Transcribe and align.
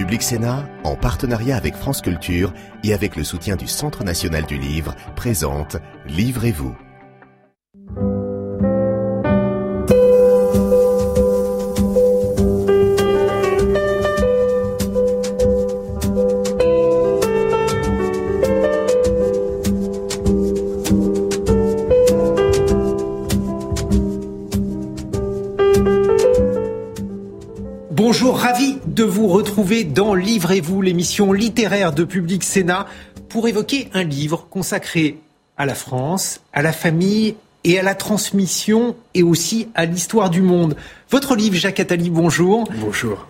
Public 0.00 0.22
Sénat, 0.22 0.66
en 0.82 0.96
partenariat 0.96 1.58
avec 1.58 1.76
France 1.76 2.00
Culture 2.00 2.54
et 2.82 2.94
avec 2.94 3.16
le 3.16 3.22
soutien 3.22 3.54
du 3.54 3.66
Centre 3.66 4.02
national 4.02 4.46
du 4.46 4.56
livre, 4.56 4.94
présente 5.14 5.76
Livrez-vous. 6.06 6.74
Livrez-vous, 30.30 30.80
l'émission 30.80 31.32
littéraire 31.32 31.92
de 31.92 32.04
Public 32.04 32.44
Sénat, 32.44 32.86
pour 33.28 33.48
évoquer 33.48 33.88
un 33.94 34.04
livre 34.04 34.46
consacré 34.48 35.18
à 35.56 35.66
la 35.66 35.74
France, 35.74 36.40
à 36.52 36.62
la 36.62 36.72
famille 36.72 37.34
et 37.64 37.80
à 37.80 37.82
la 37.82 37.96
transmission 37.96 38.94
et 39.12 39.24
aussi 39.24 39.66
à 39.74 39.86
l'histoire 39.86 40.30
du 40.30 40.40
monde. 40.40 40.76
Votre 41.10 41.34
livre, 41.34 41.56
Jacques 41.56 41.80
Attali, 41.80 42.10
bonjour. 42.10 42.70
Bonjour. 42.76 43.26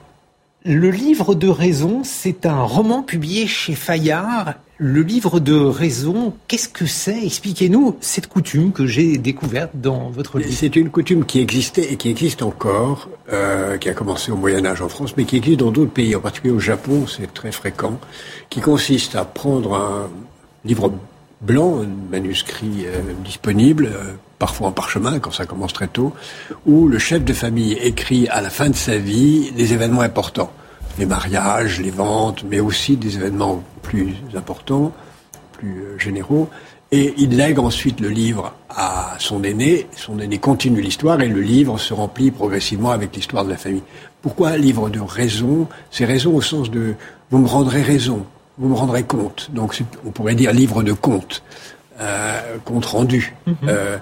Le 0.64 0.90
livre 0.90 1.34
de 1.34 1.48
raison, 1.48 2.02
c'est 2.04 2.44
un 2.44 2.62
roman 2.62 3.02
publié 3.02 3.46
chez 3.46 3.74
Fayard. 3.74 4.56
Le 4.76 5.00
livre 5.00 5.40
de 5.40 5.54
raison, 5.54 6.34
qu'est-ce 6.48 6.68
que 6.68 6.84
c'est? 6.84 7.24
Expliquez-nous 7.24 7.96
cette 8.00 8.26
coutume 8.26 8.70
que 8.70 8.86
j'ai 8.86 9.16
découverte 9.16 9.70
dans 9.72 10.10
votre 10.10 10.38
livre. 10.38 10.52
C'est 10.52 10.76
une 10.76 10.90
coutume 10.90 11.24
qui 11.24 11.40
existait 11.40 11.90
et 11.90 11.96
qui 11.96 12.10
existe 12.10 12.42
encore, 12.42 13.08
euh, 13.32 13.78
qui 13.78 13.88
a 13.88 13.94
commencé 13.94 14.32
au 14.32 14.36
Moyen 14.36 14.66
Âge 14.66 14.82
en 14.82 14.90
France, 14.90 15.14
mais 15.16 15.24
qui 15.24 15.38
existe 15.38 15.60
dans 15.60 15.70
d'autres 15.70 15.92
pays, 15.92 16.14
en 16.14 16.20
particulier 16.20 16.52
au 16.52 16.60
Japon, 16.60 17.06
c'est 17.06 17.32
très 17.32 17.52
fréquent, 17.52 17.98
qui 18.50 18.60
consiste 18.60 19.16
à 19.16 19.24
prendre 19.24 19.74
un 19.74 20.10
livre 20.66 20.92
blanc, 21.40 21.82
manuscrit 22.10 22.86
euh, 22.86 23.00
disponible, 23.24 23.86
euh, 23.86 24.12
parfois 24.38 24.68
en 24.68 24.72
parchemin 24.72 25.18
quand 25.18 25.30
ça 25.30 25.46
commence 25.46 25.72
très 25.72 25.88
tôt, 25.88 26.12
où 26.66 26.88
le 26.88 26.98
chef 26.98 27.24
de 27.24 27.32
famille 27.32 27.72
écrit 27.74 28.28
à 28.28 28.40
la 28.40 28.50
fin 28.50 28.68
de 28.68 28.76
sa 28.76 28.98
vie 28.98 29.50
des 29.52 29.72
événements 29.72 30.02
importants. 30.02 30.52
Les 30.98 31.06
mariages, 31.06 31.80
les 31.80 31.90
ventes, 31.90 32.44
mais 32.48 32.60
aussi 32.60 32.96
des 32.96 33.16
événements 33.16 33.62
plus 33.82 34.14
importants, 34.34 34.92
plus 35.52 35.82
euh, 35.82 35.98
généraux. 35.98 36.48
Et 36.92 37.14
il 37.18 37.36
lègue 37.36 37.60
ensuite 37.60 38.00
le 38.00 38.08
livre 38.08 38.52
à 38.68 39.14
son 39.20 39.44
aîné. 39.44 39.86
Son 39.94 40.18
aîné 40.18 40.38
continue 40.38 40.80
l'histoire 40.80 41.20
et 41.20 41.28
le 41.28 41.40
livre 41.40 41.78
se 41.78 41.94
remplit 41.94 42.32
progressivement 42.32 42.90
avec 42.90 43.14
l'histoire 43.14 43.44
de 43.44 43.50
la 43.50 43.56
famille. 43.56 43.84
Pourquoi 44.22 44.50
un 44.50 44.56
livre 44.56 44.90
de 44.90 44.98
raison? 44.98 45.68
C'est 45.92 46.04
raison 46.04 46.34
au 46.34 46.42
sens 46.42 46.68
de 46.68 46.96
vous 47.30 47.38
me 47.38 47.46
rendrez 47.46 47.82
raison, 47.82 48.26
vous 48.60 48.68
me 48.68 48.74
rendrez 48.74 49.02
compte. 49.02 49.50
Donc 49.52 49.76
on 50.06 50.10
pourrait 50.10 50.36
dire 50.36 50.52
livre 50.52 50.82
de 50.84 50.92
compte, 50.92 51.42
euh, 51.98 52.58
compte 52.64 52.84
rendu. 52.84 53.34
Mhm. 53.46 53.54
euh, 53.66 53.96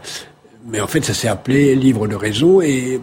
mais 0.67 0.81
en 0.81 0.87
fait, 0.87 1.05
ça 1.05 1.15
s'est 1.15 1.29
appelé 1.29 1.75
livre 1.75 2.07
de 2.07 2.17
raison 2.17 2.61
et 2.61 3.01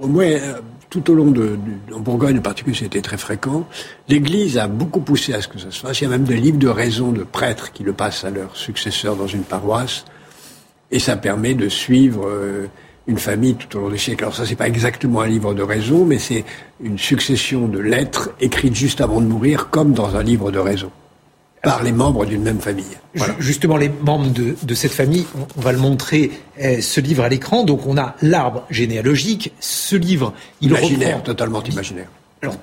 au 0.00 0.06
moins 0.06 0.26
euh, 0.26 0.60
tout 0.90 1.10
au 1.10 1.14
long 1.14 1.30
de, 1.30 1.56
de 1.88 1.94
en 1.94 2.00
Bourgogne 2.00 2.38
en 2.38 2.42
particulier, 2.42 2.76
c'était 2.76 3.00
très 3.00 3.16
fréquent. 3.16 3.66
L'Église 4.08 4.58
a 4.58 4.68
beaucoup 4.68 5.00
poussé 5.00 5.32
à 5.32 5.40
ce 5.40 5.48
que 5.48 5.58
ça 5.58 5.70
se 5.70 5.80
fasse. 5.80 6.00
Il 6.00 6.04
y 6.04 6.06
a 6.06 6.10
même 6.10 6.24
des 6.24 6.36
livres 6.36 6.58
de 6.58 6.68
raison 6.68 7.12
de 7.12 7.22
prêtres 7.22 7.72
qui 7.72 7.82
le 7.82 7.92
passent 7.92 8.24
à 8.24 8.30
leurs 8.30 8.56
successeurs 8.56 9.16
dans 9.16 9.26
une 9.26 9.42
paroisse, 9.42 10.04
et 10.90 10.98
ça 10.98 11.16
permet 11.16 11.54
de 11.54 11.68
suivre 11.68 12.26
euh, 12.26 12.66
une 13.10 13.18
famille 13.18 13.54
tout 13.56 13.76
au 13.76 13.80
long 13.82 13.90
des 13.90 13.98
siècles. 13.98 14.24
Alors 14.24 14.34
ça, 14.36 14.46
c'est 14.46 14.54
pas 14.56 14.68
exactement 14.68 15.20
un 15.20 15.26
livre 15.26 15.52
de 15.52 15.62
raison, 15.62 16.04
mais 16.04 16.18
c'est 16.18 16.44
une 16.82 16.98
succession 16.98 17.66
de 17.68 17.78
lettres 17.78 18.30
écrites 18.40 18.74
juste 18.74 19.00
avant 19.00 19.20
de 19.20 19.26
mourir, 19.26 19.68
comme 19.70 19.92
dans 19.92 20.16
un 20.16 20.22
livre 20.22 20.50
de 20.50 20.58
raison, 20.58 20.90
par 21.62 21.82
les 21.82 21.92
membres 21.92 22.24
d'une 22.24 22.42
même 22.42 22.60
famille. 22.60 22.96
Voilà. 23.14 23.34
Ju- 23.34 23.42
Justement, 23.42 23.76
les 23.76 23.90
membres 23.90 24.30
de, 24.30 24.56
de 24.62 24.74
cette 24.74 24.92
famille, 24.92 25.26
on, 25.56 25.60
va 25.60 25.72
le 25.72 25.78
montrer, 25.78 26.30
euh, 26.62 26.80
ce 26.80 27.00
livre 27.00 27.24
à 27.24 27.28
l'écran. 27.28 27.64
Donc, 27.64 27.86
on 27.86 27.98
a 27.98 28.14
l'arbre 28.22 28.64
généalogique. 28.70 29.52
Ce 29.60 29.96
livre, 29.96 30.32
il 30.60 30.68
Imaginaire, 30.70 31.08
reprend. 31.16 31.20
totalement 31.26 31.62
imaginaire. 31.64 32.08
Alors, 32.42 32.56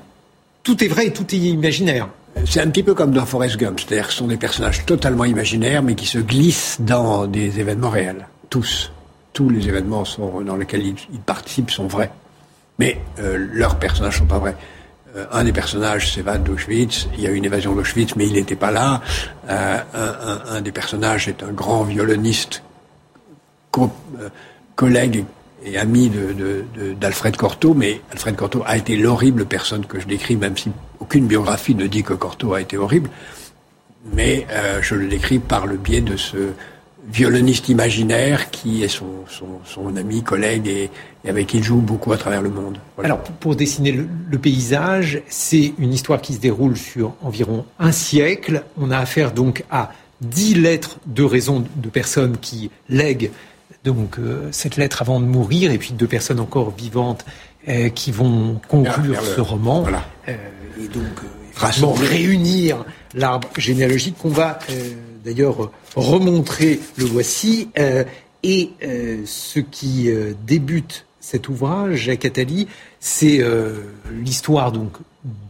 tout 0.63 0.83
est 0.83 0.87
vrai 0.87 1.07
et 1.07 1.13
tout 1.13 1.25
est 1.35 1.37
imaginaire. 1.37 2.07
C'est 2.45 2.61
un 2.61 2.67
petit 2.69 2.83
peu 2.83 2.93
comme 2.93 3.11
dans 3.11 3.25
Forrest 3.25 3.57
Gump, 3.57 3.79
c'est-à-dire 3.79 4.07
que 4.07 4.13
ce 4.13 4.19
sont 4.19 4.27
des 4.27 4.37
personnages 4.37 4.85
totalement 4.85 5.25
imaginaires, 5.25 5.81
mais 5.83 5.95
qui 5.95 6.05
se 6.05 6.19
glissent 6.19 6.77
dans 6.79 7.25
des 7.27 7.59
événements 7.59 7.89
réels. 7.89 8.27
Tous. 8.49 8.91
Tous 9.37 9.49
les 9.51 9.67
événements 9.67 10.03
sont, 10.03 10.41
dans 10.41 10.55
lesquels 10.57 10.83
ils, 10.87 11.19
participent 11.33 11.69
sont 11.69 11.85
vrais. 11.85 12.09
Mais 12.79 12.99
euh, 13.19 13.37
leurs 13.53 13.77
personnages 13.77 14.17
sont 14.17 14.25
pas 14.25 14.39
vrais. 14.39 14.55
Euh, 15.15 15.25
un 15.31 15.43
des 15.43 15.53
personnages 15.53 16.11
s'évade 16.11 16.43
d'Auschwitz, 16.43 17.07
il 17.15 17.21
y 17.21 17.27
a 17.27 17.29
une 17.31 17.45
évasion 17.45 17.75
d'Auschwitz, 17.75 18.15
mais 18.15 18.25
il 18.25 18.33
n'était 18.33 18.55
pas 18.55 18.71
là. 18.71 18.99
Euh, 19.47 19.77
un, 20.55 20.61
des 20.61 20.71
personnages 20.71 21.27
est 21.27 21.43
un 21.43 21.51
grand 21.51 21.83
violoniste, 21.83 22.63
co- 23.69 23.91
collègue 24.75 25.23
et 25.63 25.77
ami 25.77 26.09
de- 26.09 26.33
de- 26.33 26.93
d'Alfred 26.93 27.35
Cortot, 27.37 27.75
mais 27.75 28.01
Alfred 28.11 28.35
Cortot 28.35 28.63
a 28.65 28.75
été 28.75 28.97
l'horrible 28.97 29.45
personne 29.45 29.85
que 29.85 29.99
je 29.99 30.07
décris, 30.07 30.35
même 30.35 30.57
si 30.57 30.71
aucune 30.99 31.27
biographie 31.27 31.75
ne 31.75 31.85
dit 31.85 32.01
que 32.01 32.13
Cortot 32.13 32.55
a 32.55 32.61
été 32.61 32.75
horrible. 32.77 33.09
Mais 34.13 34.47
je 34.81 34.95
le 34.95 35.07
décris 35.07 35.37
par 35.39 35.67
le 35.67 35.77
biais 35.77 36.01
de 36.01 36.15
ce 36.17 36.37
violoniste 37.11 37.69
imaginaire 37.69 38.51
qui 38.51 38.83
est 38.83 38.87
son, 38.89 39.05
son, 39.29 39.47
son 39.65 39.95
ami, 39.95 40.23
collègue 40.23 40.67
et, 40.67 40.89
et 41.23 41.29
avec 41.29 41.47
qui 41.47 41.57
il 41.57 41.63
joue 41.63 41.77
beaucoup 41.77 42.11
à 42.11 42.17
travers 42.17 42.41
le 42.41 42.49
monde. 42.49 42.77
Voilà. 42.95 43.13
Alors, 43.13 43.23
pour, 43.23 43.35
pour 43.35 43.55
dessiner 43.55 43.91
le, 43.91 44.07
le 44.29 44.37
paysage, 44.37 45.21
c'est 45.29 45.73
une 45.79 45.93
histoire 45.93 46.21
qui 46.21 46.33
se 46.33 46.39
déroule 46.39 46.75
sur 46.77 47.13
environ 47.21 47.65
un 47.79 47.91
siècle. 47.91 48.63
On 48.77 48.91
a 48.91 48.97
affaire 48.97 49.31
donc 49.31 49.63
à 49.71 49.91
dix 50.21 50.53
lettres 50.55 50.97
de 51.05 51.23
raison 51.23 51.63
de 51.75 51.89
personnes 51.89 52.37
qui 52.37 52.71
lèguent 52.89 53.31
donc 53.83 54.19
euh, 54.19 54.49
cette 54.51 54.75
lettre 54.75 55.01
avant 55.01 55.19
de 55.21 55.25
mourir, 55.25 55.71
et 55.71 55.77
puis 55.77 55.93
deux 55.93 56.07
personnes 56.07 56.39
encore 56.41 56.71
vivantes 56.75 57.23
euh, 57.69 57.87
qui 57.89 58.11
vont 58.11 58.59
conclure 58.67 59.21
le- 59.21 59.27
ce 59.35 59.39
roman. 59.39 59.81
voilà. 59.83 60.03
Euh, 60.27 60.35
et 60.83 60.87
donc, 60.89 61.03
réunir 61.93 62.83
l'arbre 63.13 63.47
généalogique 63.57 64.17
qu'on 64.17 64.29
va 64.29 64.59
d'ailleurs 65.27 65.71
remontrer. 65.95 66.79
Le 66.97 67.05
voici. 67.05 67.69
Euh, 67.77 68.03
et 68.43 68.69
euh, 68.83 69.23
ce 69.25 69.59
qui 69.59 70.09
euh, 70.09 70.33
débute 70.45 71.05
cet 71.19 71.49
ouvrage, 71.49 71.95
Jacques 71.95 72.23
Attali, 72.23 72.67
c'est 72.99 73.39
euh, 73.41 73.81
l'histoire 74.11 74.71
donc 74.71 74.93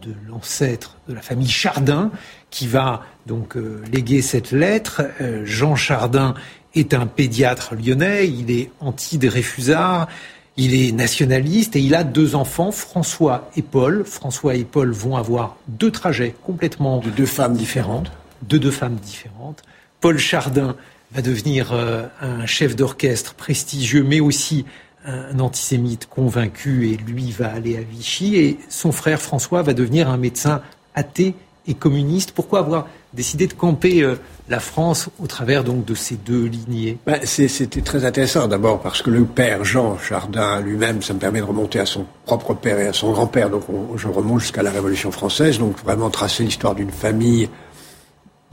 de 0.01 0.13
l'ancêtre 0.27 0.97
de 1.07 1.13
la 1.13 1.21
famille 1.21 1.49
Chardin 1.49 2.09
qui 2.49 2.65
va 2.65 3.03
donc 3.27 3.55
euh, 3.55 3.83
léguer 3.91 4.23
cette 4.23 4.51
lettre. 4.51 5.03
Euh, 5.21 5.43
Jean 5.45 5.75
Chardin 5.75 6.33
est 6.73 6.95
un 6.95 7.05
pédiatre 7.05 7.75
lyonnais, 7.75 8.27
il 8.27 8.49
est 8.49 8.71
anti-Dreyfusard, 8.79 10.07
il 10.55 10.73
est 10.73 10.91
nationaliste 10.91 11.75
et 11.75 11.81
il 11.81 11.93
a 11.93 12.03
deux 12.03 12.33
enfants, 12.33 12.71
François 12.71 13.51
et 13.55 13.61
Paul. 13.61 14.03
François 14.05 14.55
et 14.55 14.63
Paul 14.63 14.91
vont 14.91 15.15
avoir 15.15 15.57
deux 15.67 15.91
trajets 15.91 16.33
complètement 16.43 16.97
De 16.97 17.11
deux 17.11 17.27
femmes 17.27 17.55
différentes. 17.55 18.11
De 18.43 18.57
deux 18.57 18.71
femmes 18.71 18.95
différentes. 18.95 19.61
Paul 20.01 20.17
Chardin 20.17 20.75
va 21.11 21.21
devenir 21.21 21.71
euh, 21.73 22.05
un 22.21 22.45
chef 22.45 22.75
d'orchestre 22.75 23.33
prestigieux, 23.33 24.03
mais 24.03 24.19
aussi 24.19 24.65
un 25.05 25.39
antisémite 25.39 26.07
convaincu, 26.07 26.89
et 26.91 26.97
lui 26.97 27.31
va 27.31 27.47
aller 27.53 27.77
à 27.77 27.81
Vichy. 27.81 28.35
Et 28.35 28.59
son 28.67 28.91
frère 28.91 29.21
François 29.21 29.61
va 29.61 29.73
devenir 29.73 30.09
un 30.09 30.17
médecin 30.17 30.61
athée 30.95 31.33
et 31.65 31.73
communiste. 31.75 32.31
Pourquoi 32.31 32.59
avoir 32.59 32.87
décidé 33.13 33.47
de 33.47 33.53
camper 33.53 34.01
euh, 34.03 34.15
la 34.49 34.59
France 34.59 35.09
au 35.19 35.27
travers 35.27 35.63
donc 35.63 35.85
de 35.85 35.95
ces 35.95 36.15
deux 36.15 36.45
lignées? 36.45 36.97
Ben, 37.05 37.19
C'était 37.25 37.81
très 37.81 38.03
intéressant 38.03 38.47
d'abord 38.47 38.81
parce 38.81 39.01
que 39.01 39.09
le 39.09 39.23
père 39.23 39.63
Jean 39.63 39.97
Chardin 39.97 40.59
lui-même, 40.59 41.01
ça 41.01 41.13
me 41.13 41.19
permet 41.19 41.39
de 41.39 41.45
remonter 41.45 41.79
à 41.79 41.85
son 41.85 42.05
propre 42.25 42.53
père 42.53 42.77
et 42.79 42.87
à 42.87 42.93
son 42.93 43.11
grand-père. 43.13 43.49
Donc 43.49 43.63
on- 43.69 43.97
je 43.97 44.09
remonte 44.09 44.41
jusqu'à 44.41 44.63
la 44.63 44.71
Révolution 44.71 45.11
française, 45.11 45.57
donc 45.57 45.77
vraiment 45.83 46.09
tracer 46.09 46.43
l'histoire 46.43 46.75
d'une 46.75 46.91
famille 46.91 47.49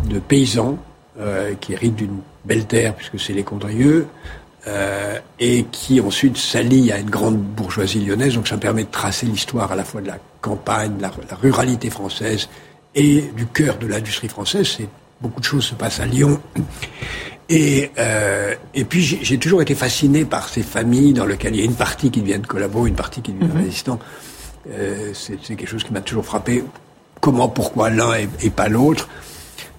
de 0.08 0.18
paysans 0.18 0.78
euh, 1.18 1.54
qui 1.60 1.72
héritent 1.72 1.96
d'une 1.96 2.18
belle 2.44 2.66
terre 2.66 2.94
puisque 2.94 3.20
c'est 3.20 3.32
les 3.32 3.44
Condrieux 3.44 4.06
euh, 4.66 5.18
et 5.38 5.64
qui 5.70 6.00
ensuite 6.00 6.36
s'allient 6.36 6.92
à 6.92 6.98
une 6.98 7.10
grande 7.10 7.38
bourgeoisie 7.38 8.00
lyonnaise. 8.00 8.34
Donc 8.34 8.48
ça 8.48 8.56
me 8.56 8.60
permet 8.60 8.84
de 8.84 8.90
tracer 8.90 9.26
l'histoire 9.26 9.72
à 9.72 9.76
la 9.76 9.84
fois 9.84 10.00
de 10.00 10.08
la 10.08 10.18
campagne, 10.40 10.96
de 10.96 11.02
la, 11.02 11.12
la 11.30 11.36
ruralité 11.36 11.90
française 11.90 12.48
et 12.94 13.22
du 13.36 13.46
cœur 13.46 13.78
de 13.78 13.86
l'industrie 13.86 14.28
française. 14.28 14.66
C'est 14.76 14.88
beaucoup 15.20 15.40
de 15.40 15.44
choses 15.44 15.64
se 15.64 15.74
passent 15.74 16.00
à 16.00 16.06
Lyon. 16.06 16.40
Et, 17.48 17.90
euh, 17.98 18.54
et 18.74 18.84
puis 18.84 19.02
j'ai 19.02 19.38
toujours 19.38 19.60
été 19.60 19.74
fasciné 19.74 20.24
par 20.24 20.48
ces 20.48 20.62
familles 20.62 21.12
dans 21.12 21.26
lesquelles 21.26 21.54
il 21.54 21.60
y 21.60 21.62
a 21.62 21.66
une 21.66 21.74
partie 21.74 22.10
qui 22.10 22.22
devient 22.22 22.40
collabo, 22.40 22.86
une 22.86 22.94
partie 22.94 23.20
qui 23.20 23.32
devient 23.32 23.52
résistant. 23.54 23.98
Euh, 24.70 25.10
c'est 25.12 25.38
c'est 25.42 25.54
quelque 25.54 25.68
chose 25.68 25.84
qui 25.84 25.92
m'a 25.92 26.00
toujours 26.00 26.24
frappé. 26.24 26.64
Comment, 27.20 27.48
pourquoi 27.48 27.90
l'un 27.90 28.14
et, 28.14 28.28
et 28.42 28.50
pas 28.50 28.68
l'autre 28.68 29.08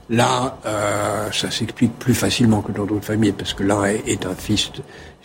Là, 0.10 0.58
euh, 0.66 1.32
ça 1.32 1.50
s'explique 1.50 1.98
plus 1.98 2.14
facilement 2.14 2.62
que 2.62 2.72
dans 2.72 2.86
d'autres 2.86 3.06
familles, 3.06 3.32
parce 3.32 3.54
que 3.54 3.64
l'un 3.64 3.86
est, 3.86 4.26
un 4.26 4.36
fils, 4.36 4.72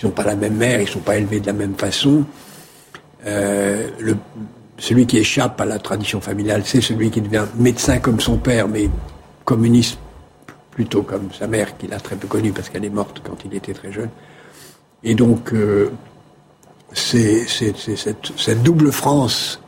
ils 0.00 0.06
n'ont 0.06 0.12
pas 0.12 0.24
la 0.24 0.36
même 0.36 0.56
mère, 0.56 0.80
ils 0.80 0.88
sont 0.88 1.00
pas 1.00 1.16
élevés 1.16 1.40
de 1.40 1.46
la 1.46 1.52
même 1.52 1.74
façon. 1.74 2.24
Euh, 3.26 3.88
celui 4.78 5.06
qui 5.06 5.18
échappe 5.18 5.60
à 5.60 5.66
la 5.66 5.78
tradition 5.78 6.22
familiale, 6.22 6.62
c'est 6.64 6.80
celui 6.80 7.10
qui 7.10 7.20
devient 7.20 7.44
médecin 7.56 7.98
comme 7.98 8.20
son 8.20 8.38
père, 8.38 8.68
mais 8.68 8.88
communiste 9.44 9.98
plutôt 10.70 11.02
comme 11.02 11.28
sa 11.32 11.46
mère, 11.46 11.76
qu'il 11.76 11.92
a 11.92 12.00
très 12.00 12.16
peu 12.16 12.26
connue 12.26 12.52
parce 12.52 12.70
qu'elle 12.70 12.84
est 12.84 12.90
morte 12.90 13.20
quand 13.22 13.36
il 13.44 13.54
était 13.54 13.74
très 13.74 13.92
jeune. 13.92 14.08
Et 15.02 15.14
donc, 15.14 15.52
euh, 15.52 15.90
c'est 16.92 17.46
cette, 17.46 18.62
double 18.62 18.92
France 18.92 19.60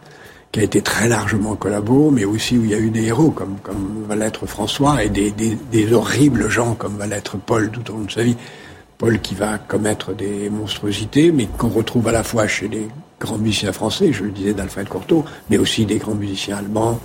qui 0.53 0.61
a 0.61 0.63
été 0.65 0.83
très 0.83 1.09
largement 1.09 1.57
collabo, 1.57 2.11
mais 2.11 2.27
aussi 2.27 2.59
où 2.59 2.65
il 2.65 2.71
y 2.71 2.75
a 2.75 2.79
eu 2.79 2.91
des 2.91 3.07
héros 3.07 3.31
comme, 3.31 3.57
comme 3.63 4.05
va 4.07 4.15
l'être 4.15 4.47
François 4.47 5.03
et 5.03 5.09
des, 5.09 5.93
horribles 5.95 6.51
gens 6.51 6.75
comme 6.75 6.97
va 6.99 7.07
l'être 7.07 7.39
Paul 7.39 7.71
tout 7.71 7.91
au 7.91 7.97
long 7.97 8.05
de 8.05 8.11
sa 8.11 8.23
vie. 8.23 8.37
Paul 8.99 9.19
qui 9.21 9.35
va 9.35 9.57
commettre 9.57 10.15
des 10.15 10.51
monstruosités, 10.51 11.33
mais 11.33 11.47
qu'on 11.47 11.71
retrouve 11.71 12.07
à 12.09 12.13
la 12.13 12.23
fois 12.23 12.47
chez 12.47 12.69
les 12.69 12.87
grands 13.19 13.39
musiciens 13.39 13.73
français, 13.73 14.13
je 14.13 14.25
le 14.25 14.31
disais 14.31 14.53
d'Alfred 14.53 14.89
Cortot, 14.89 15.25
mais 15.49 15.57
aussi 15.57 15.87
des 15.87 15.97
grands 15.97 16.15
musiciens 16.15 16.59
allemands, 16.59 17.01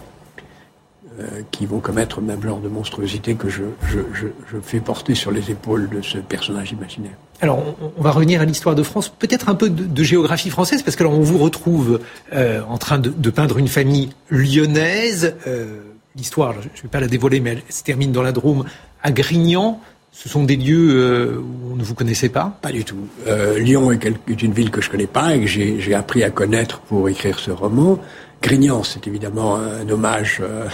qui 1.51 1.65
vont 1.65 1.79
commettre 1.79 2.19
le 2.19 2.27
même 2.27 2.41
genre 2.41 2.59
de 2.59 2.69
monstruosité 2.69 3.35
que 3.35 3.49
je, 3.49 3.63
je, 3.89 3.99
je, 4.13 4.27
je, 4.51 4.57
fais 4.61 4.79
porter 4.79 5.15
sur 5.15 5.31
les 5.31 5.49
épaules 5.49 5.89
de 5.89 6.01
ce 6.01 6.19
personnage 6.19 6.71
imaginaire. 6.71 7.17
Alors, 7.39 7.63
on, 7.97 8.01
va 8.01 8.11
revenir 8.11 8.41
à 8.41 8.45
l'histoire 8.45 8.73
de 8.73 8.81
France, 8.81 9.09
peut-être 9.09 9.47
un 9.47 9.55
peu 9.55 9.69
de, 9.69 9.83
de, 9.83 10.03
géographie 10.03 10.49
française, 10.49 10.81
parce 10.81 10.95
que 10.95 11.03
on 11.03 11.21
vous 11.21 11.37
retrouve 11.37 11.99
euh, 12.33 12.61
en 12.67 12.77
train 12.77 12.97
de, 12.97 13.09
de, 13.09 13.29
peindre 13.29 13.59
une 13.59 13.67
famille 13.67 14.09
lyonnaise. 14.29 15.35
Euh, 15.45 15.81
l'histoire, 16.15 16.53
je 16.53 16.67
ne 16.67 16.83
vais 16.83 16.89
pas 16.89 16.99
la 16.99 17.07
dévoiler, 17.07 17.39
mais 17.39 17.51
elle 17.51 17.61
se 17.69 17.83
termine 17.83 18.11
dans 18.11 18.23
la 18.23 18.31
Drôme, 18.31 18.65
à 19.03 19.11
Grignan. 19.11 19.79
Ce 20.11 20.29
sont 20.29 20.43
des 20.43 20.55
lieux 20.55 20.89
euh, 20.89 21.37
où 21.37 21.73
on 21.73 21.75
ne 21.75 21.83
vous 21.83 21.93
connaissait 21.93 22.29
pas? 22.29 22.57
Pas 22.61 22.71
du 22.71 22.83
tout. 22.83 23.07
Euh, 23.27 23.59
Lyon 23.59 23.91
est, 23.91 24.03
est, 24.03 24.41
une 24.41 24.53
ville 24.53 24.71
que 24.71 24.81
je 24.81 24.89
connais 24.89 25.05
pas 25.05 25.35
et 25.35 25.41
que 25.41 25.45
j'ai 25.45 25.93
appris 25.93 26.23
à 26.23 26.31
connaître 26.31 26.79
pour 26.79 27.07
écrire 27.07 27.37
ce 27.37 27.51
roman. 27.51 27.99
Grignan, 28.41 28.83
c'est 28.83 29.07
évidemment 29.07 29.57
un 29.57 29.87
hommage 29.89 30.37
euh, 30.41 30.67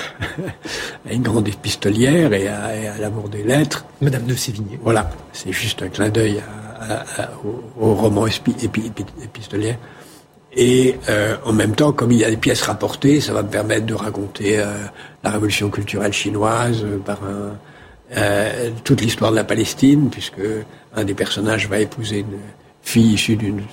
à 1.10 1.14
une 1.14 1.22
grande 1.22 1.48
épistolière 1.48 2.34
et 2.34 2.48
à, 2.48 2.98
l'amour 3.00 3.30
des 3.30 3.44
lettres. 3.44 3.86
Madame 4.02 4.26
de 4.26 4.36
Sévigné. 4.36 4.80
Voilà, 4.84 5.10
c'est 5.32 5.52
juste 5.52 5.82
un 5.82 5.88
clin 5.88 6.10
d'œil 6.10 6.42
au, 7.80 7.94
roman 7.94 8.28
épistolière. 8.28 9.78
Et 10.56 11.00
euh, 11.10 11.36
en 11.46 11.54
même 11.54 11.74
temps, 11.74 11.94
comme 11.94 12.12
il 12.12 12.20
y 12.20 12.26
a 12.26 12.30
des 12.30 12.38
pièces 12.38 12.62
rapportées, 12.62 13.22
ça 13.22 13.34
va 13.34 13.42
me 13.42 13.50
permettre 13.50 13.86
de 13.86 13.94
raconter 13.94 14.60
euh, 14.60 14.66
la 15.24 15.32
révolution 15.32 15.70
culturelle 15.70 16.14
chinoise 16.14 16.86
par 17.06 17.20
toute 18.84 19.02
l'histoire 19.02 19.32
de 19.32 19.38
la 19.38 19.44
Palestine, 19.44 20.10
puisque 20.12 20.42
un 20.96 21.04
des 21.04 21.16
personnages 21.16 21.68
va 21.68 21.80
épouser 21.80 22.20
une 22.20 22.38
fille 22.84 23.14
issue 23.14 23.36
d'une 23.36 23.64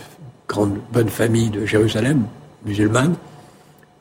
grande 0.48 0.78
bonne 0.90 1.10
famille 1.10 1.50
de 1.50 1.66
Jérusalem, 1.66 2.24
musulmane. 2.64 3.16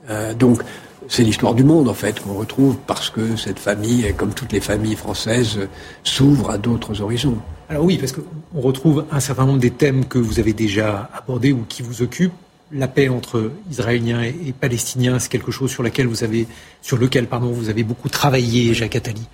Euh, 0.09 0.33
donc, 0.33 0.61
c'est 1.07 1.23
l'histoire 1.23 1.55
du 1.55 1.63
monde, 1.63 1.87
en 1.89 1.93
fait, 1.93 2.19
qu'on 2.21 2.33
retrouve 2.33 2.77
parce 2.85 3.09
que 3.09 3.35
cette 3.35 3.59
famille, 3.59 4.13
comme 4.15 4.33
toutes 4.33 4.51
les 4.51 4.59
familles 4.59 4.95
françaises, 4.95 5.59
s'ouvre 6.03 6.51
à 6.51 6.57
d'autres 6.57 7.01
horizons. 7.01 7.37
Alors 7.69 7.83
oui, 7.83 7.97
parce 7.97 8.11
qu'on 8.11 8.61
retrouve 8.61 9.05
un 9.11 9.19
certain 9.19 9.45
nombre 9.45 9.59
des 9.59 9.71
thèmes 9.71 10.05
que 10.05 10.17
vous 10.17 10.39
avez 10.39 10.53
déjà 10.53 11.09
abordés 11.13 11.51
ou 11.51 11.65
qui 11.67 11.81
vous 11.81 12.01
occupent. 12.01 12.33
La 12.71 12.87
paix 12.87 13.09
entre 13.09 13.51
Israéliens 13.71 14.21
et, 14.21 14.53
Palestiniens, 14.59 15.17
c'est 15.17 15.29
quelque 15.29 15.51
chose 15.51 15.71
sur 15.71 15.81
lequel 15.81 16.05
vous 16.05 16.23
avez, 16.23 16.47
sur 16.81 16.97
lequel, 16.97 17.25
pardon, 17.25 17.47
vous 17.47 17.69
avez 17.69 17.83
beaucoup 17.83 18.09
travaillé, 18.09 18.75
Jacques 18.75 18.95
Attali. 18.95 19.27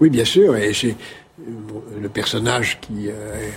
Oui, 0.00 0.08
bien 0.08 0.24
sûr, 0.24 0.56
et 0.56 0.72
j'ai 0.72 0.96
le 2.00 2.08
personnage 2.08 2.78
qui 2.80 3.08
euh, 3.08 3.50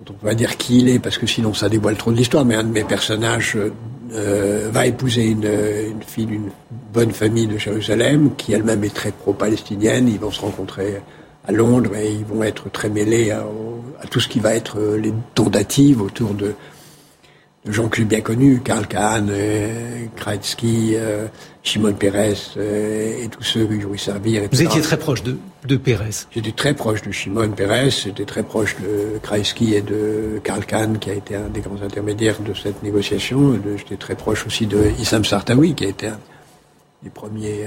on 0.00 0.26
va 0.26 0.34
dire 0.34 0.56
qui 0.56 0.78
il 0.78 0.88
est, 0.88 0.98
parce 0.98 1.18
que 1.18 1.26
sinon 1.26 1.54
ça 1.54 1.68
dévoile 1.68 1.96
trop 1.96 2.12
de 2.12 2.16
l'histoire, 2.16 2.44
mais 2.44 2.54
un 2.54 2.64
de 2.64 2.72
mes 2.72 2.84
personnages 2.84 3.56
euh, 4.14 4.68
va 4.70 4.86
épouser 4.86 5.26
une, 5.26 5.48
fille 6.06 6.26
d'une 6.26 6.50
bonne 6.92 7.12
famille 7.12 7.46
de 7.46 7.58
Jérusalem, 7.58 8.30
qui 8.36 8.52
elle-même 8.52 8.82
est 8.84 8.94
très 8.94 9.12
pro-palestinienne. 9.12 10.08
Ils 10.08 10.18
vont 10.18 10.30
se 10.30 10.40
rencontrer 10.40 11.00
à 11.46 11.52
Londres 11.52 11.96
et 11.96 12.12
ils 12.12 12.24
vont 12.24 12.42
être 12.42 12.70
très 12.70 12.88
mêlés 12.88 13.30
à, 13.30 13.44
tout 14.10 14.20
ce 14.20 14.28
qui 14.28 14.40
va 14.40 14.54
être 14.54 14.78
euh, 14.78 14.98
les 14.98 15.12
tentatives 15.34 16.02
autour 16.02 16.34
de, 16.34 16.54
de 17.64 17.70
gens 17.72 17.88
que 17.88 17.98
j'ai 17.98 18.04
bien 18.04 18.20
connus, 18.20 18.60
Karl 18.64 18.86
Kahn, 18.88 19.28
euh, 19.30 20.06
Kreitsky, 20.16 20.94
euh, 20.96 21.28
Shimon 21.62 21.92
Peres 21.92 22.56
et 22.58 23.28
tous 23.30 23.42
ceux 23.44 23.66
que 23.66 23.80
je 23.80 23.96
servir. 23.96 24.42
Vous 24.50 24.62
étiez 24.62 24.80
très 24.80 24.96
proche 24.96 25.22
de, 25.22 25.36
de 25.68 25.76
Peres 25.76 26.26
J'étais 26.32 26.50
très 26.50 26.74
proche 26.74 27.02
de 27.02 27.12
Shimon 27.12 27.50
Peres, 27.50 27.90
j'étais 27.90 28.24
très 28.24 28.42
proche 28.42 28.74
de 28.80 29.18
Kreisky 29.22 29.74
et 29.74 29.82
de 29.82 30.40
Karl 30.42 30.64
Kahn, 30.64 30.98
qui 30.98 31.10
a 31.10 31.14
été 31.14 31.36
un 31.36 31.48
des 31.48 31.60
grands 31.60 31.80
intermédiaires 31.82 32.40
de 32.40 32.52
cette 32.52 32.82
négociation. 32.82 33.56
J'étais 33.76 33.96
très 33.96 34.16
proche 34.16 34.44
aussi 34.44 34.66
de 34.66 34.90
Issam 34.98 35.24
Sartawi, 35.24 35.74
qui 35.74 35.84
a 35.84 35.88
été 35.88 36.08
un 36.08 36.18
des 37.04 37.10
premiers 37.10 37.64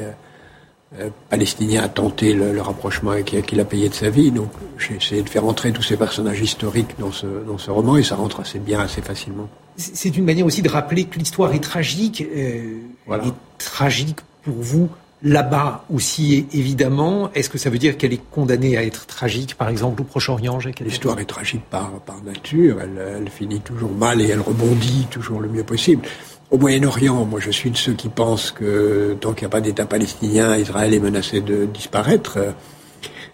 euh, 0.99 1.09
Palestiniens 1.29 1.83
à 1.83 1.89
tenter 1.89 2.33
le, 2.33 2.61
rapprochement 2.61 3.13
et 3.13 3.23
qui, 3.23 3.41
qui 3.41 3.55
l'a 3.55 3.65
payé 3.65 3.89
de 3.89 3.93
sa 3.93 4.09
vie. 4.09 4.31
Donc 4.31 4.49
j'ai 4.77 4.95
essayé 4.95 5.23
de 5.23 5.29
faire 5.29 5.45
entrer 5.45 5.71
tous 5.71 5.83
ces 5.83 5.97
personnages 5.97 6.39
historiques 6.39 6.95
dans 6.99 7.11
ce, 7.11 7.25
dans 7.25 7.57
ce 7.57 7.71
roman 7.71 7.97
et 7.97 8.03
ça 8.03 8.15
rentre 8.15 8.39
assez 8.39 8.59
bien, 8.59 8.79
assez 8.79 9.01
facilement. 9.01 9.49
C'est 9.77 10.15
une 10.15 10.25
manière 10.25 10.45
aussi 10.45 10.61
de 10.61 10.69
rappeler 10.69 11.05
que 11.05 11.19
l'histoire 11.19 11.53
est 11.53 11.63
tragique. 11.63 12.21
Euh, 12.21 12.79
Elle 13.11 13.27
est 13.27 13.33
tragique 13.57 14.19
pour 14.43 14.55
vous 14.55 14.89
là-bas 15.21 15.85
aussi, 15.93 16.45
évidemment. 16.53 17.31
Est-ce 17.33 17.49
que 17.49 17.57
ça 17.57 17.69
veut 17.69 17.77
dire 17.77 17.97
qu'elle 17.97 18.13
est 18.13 18.21
condamnée 18.31 18.77
à 18.77 18.83
être 18.83 19.05
tragique, 19.05 19.55
par 19.55 19.69
exemple, 19.69 20.01
au 20.01 20.05
Proche-Orient 20.05 20.59
L'histoire 20.81 21.19
est 21.19 21.25
tragique 21.25 21.63
par, 21.69 21.91
par 22.01 22.21
nature. 22.23 22.77
Elle, 22.81 23.17
elle, 23.21 23.29
finit 23.29 23.59
toujours 23.59 23.91
mal 23.91 24.21
et 24.21 24.29
elle 24.29 24.41
rebondit 24.41 25.07
toujours 25.09 25.41
le 25.41 25.49
mieux 25.49 25.63
possible. 25.63 26.03
Au 26.51 26.57
Moyen-Orient, 26.57 27.25
moi 27.25 27.39
je 27.39 27.49
suis 27.49 27.71
de 27.71 27.77
ceux 27.77 27.93
qui 27.93 28.07
pensent 28.07 28.51
que 28.51 29.17
tant 29.19 29.33
qu'il 29.33 29.45
n'y 29.45 29.51
a 29.51 29.55
pas 29.57 29.61
d'État 29.61 29.85
palestinien, 29.85 30.55
Israël 30.57 30.93
est 30.93 30.99
menacé 30.99 31.41
de 31.41 31.65
disparaître. 31.65 32.37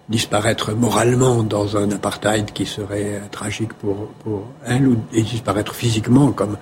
Disparaître 0.10 0.74
moralement 0.74 1.44
dans 1.44 1.78
un 1.78 1.92
apartheid 1.92 2.52
qui 2.52 2.66
serait 2.66 3.22
tragique 3.32 3.74
pour, 3.74 4.08
pour 4.24 4.44
elle, 4.66 4.88
ou, 4.88 4.98
et 5.14 5.22
disparaître 5.22 5.74
physiquement 5.74 6.32
comme, 6.32 6.58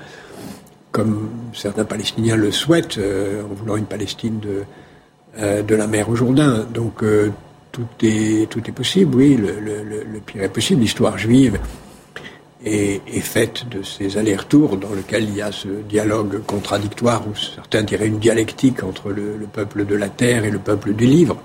comme 0.92 1.30
certains 1.54 1.86
Palestiniens 1.86 2.36
le 2.36 2.52
souhaitent, 2.52 2.98
euh, 2.98 3.44
en 3.44 3.54
voulant 3.54 3.78
une 3.78 3.86
Palestine 3.86 4.40
de, 4.40 4.64
euh, 5.40 5.64
de 5.64 5.76
la 5.76 5.88
mer 5.88 6.10
au 6.10 6.16
Jourdain. 6.16 6.66
Donc 6.72 7.02
euh, 7.04 7.32
tout, 7.72 7.88
est, 8.04 8.50
tout 8.50 8.62
est 8.68 8.74
possible, 8.74 9.16
oui, 9.16 9.36
le, 9.36 9.60
le 9.60 10.20
pire 10.20 10.44
est 10.44 10.50
possible. 10.50 10.82
L'histoire 10.82 11.18
juive 11.18 11.58
est, 12.66 13.02
est, 13.08 13.22
faite 13.22 13.68
de 13.70 13.84
ces 13.84 14.18
allers-retours 14.18 14.78
dans 14.78 14.94
lesquels 14.94 15.24
il 15.24 15.36
y 15.36 15.42
a 15.42 15.52
ce 15.52 15.68
dialogue 15.68 16.42
contradictoire, 16.46 17.28
ou 17.28 17.36
certains 17.36 17.84
diraient 17.84 18.08
une 18.08 18.20
dialectique 18.20 18.84
entre 18.84 19.12
le, 19.12 19.38
le 19.38 19.48
peuple 19.48 19.86
de 19.86 19.96
la 19.96 20.10
terre 20.10 20.44
et 20.46 20.52
le 20.52 20.60
peuple 20.60 20.94
du 20.94 21.06
livre. 21.06 21.42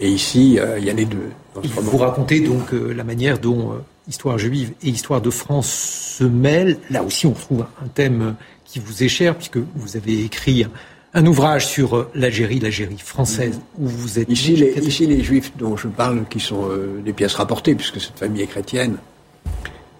Et 0.00 0.08
ici, 0.08 0.58
euh, 0.58 0.78
il 0.78 0.84
y 0.84 0.90
a 0.90 0.92
les 0.92 1.04
deux. 1.04 1.30
Vous 1.54 1.98
racontez 1.98 2.40
donc 2.40 2.72
euh, 2.72 2.92
la 2.92 3.02
manière 3.02 3.38
dont 3.38 3.72
euh, 3.72 3.76
histoire 4.06 4.38
juive 4.38 4.72
et 4.82 4.88
histoire 4.88 5.20
de 5.20 5.30
France 5.30 6.16
se 6.18 6.24
mêlent. 6.24 6.78
Là 6.90 7.02
aussi, 7.02 7.26
on 7.26 7.32
retrouve 7.32 7.66
un 7.84 7.88
thème 7.88 8.36
qui 8.64 8.78
vous 8.78 9.02
est 9.02 9.08
cher, 9.08 9.34
puisque 9.34 9.58
vous 9.74 9.96
avez 9.96 10.24
écrit 10.24 10.66
un 11.14 11.26
ouvrage 11.26 11.66
sur 11.66 12.06
l'Algérie, 12.14 12.60
l'Algérie 12.60 12.98
française, 12.98 13.60
où 13.78 13.88
vous 13.88 14.18
êtes... 14.18 14.30
Ici 14.30 14.54
les, 14.54 14.78
ici, 14.86 15.06
les 15.06 15.24
juifs 15.24 15.52
dont 15.56 15.76
je 15.76 15.88
parle, 15.88 16.24
qui 16.28 16.38
sont 16.38 16.68
des 17.02 17.14
pièces 17.14 17.34
rapportées, 17.34 17.74
puisque 17.74 17.98
cette 17.98 18.18
famille 18.18 18.42
est 18.42 18.46
chrétienne, 18.46 18.98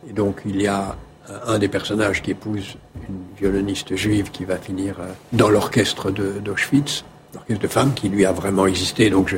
et 0.09 0.13
donc 0.13 0.43
il 0.45 0.61
y 0.61 0.67
a 0.67 0.97
un 1.47 1.59
des 1.59 1.69
personnages 1.69 2.23
qui 2.23 2.31
épouse 2.31 2.77
une 3.09 3.19
violoniste 3.39 3.95
juive 3.97 4.31
qui 4.31 4.45
va 4.45 4.57
finir 4.57 4.97
dans 5.33 5.51
l'orchestre 5.51 6.11
d'Auschwitz, 6.11 7.05
l'orchestre 7.35 7.63
de 7.63 7.69
femmes 7.69 7.95
qui 7.95 8.09
lui 8.09 8.25
a 8.25 8.33
vraiment 8.33 8.67
existé. 8.67 9.11
Donc 9.11 9.29
je, 9.29 9.37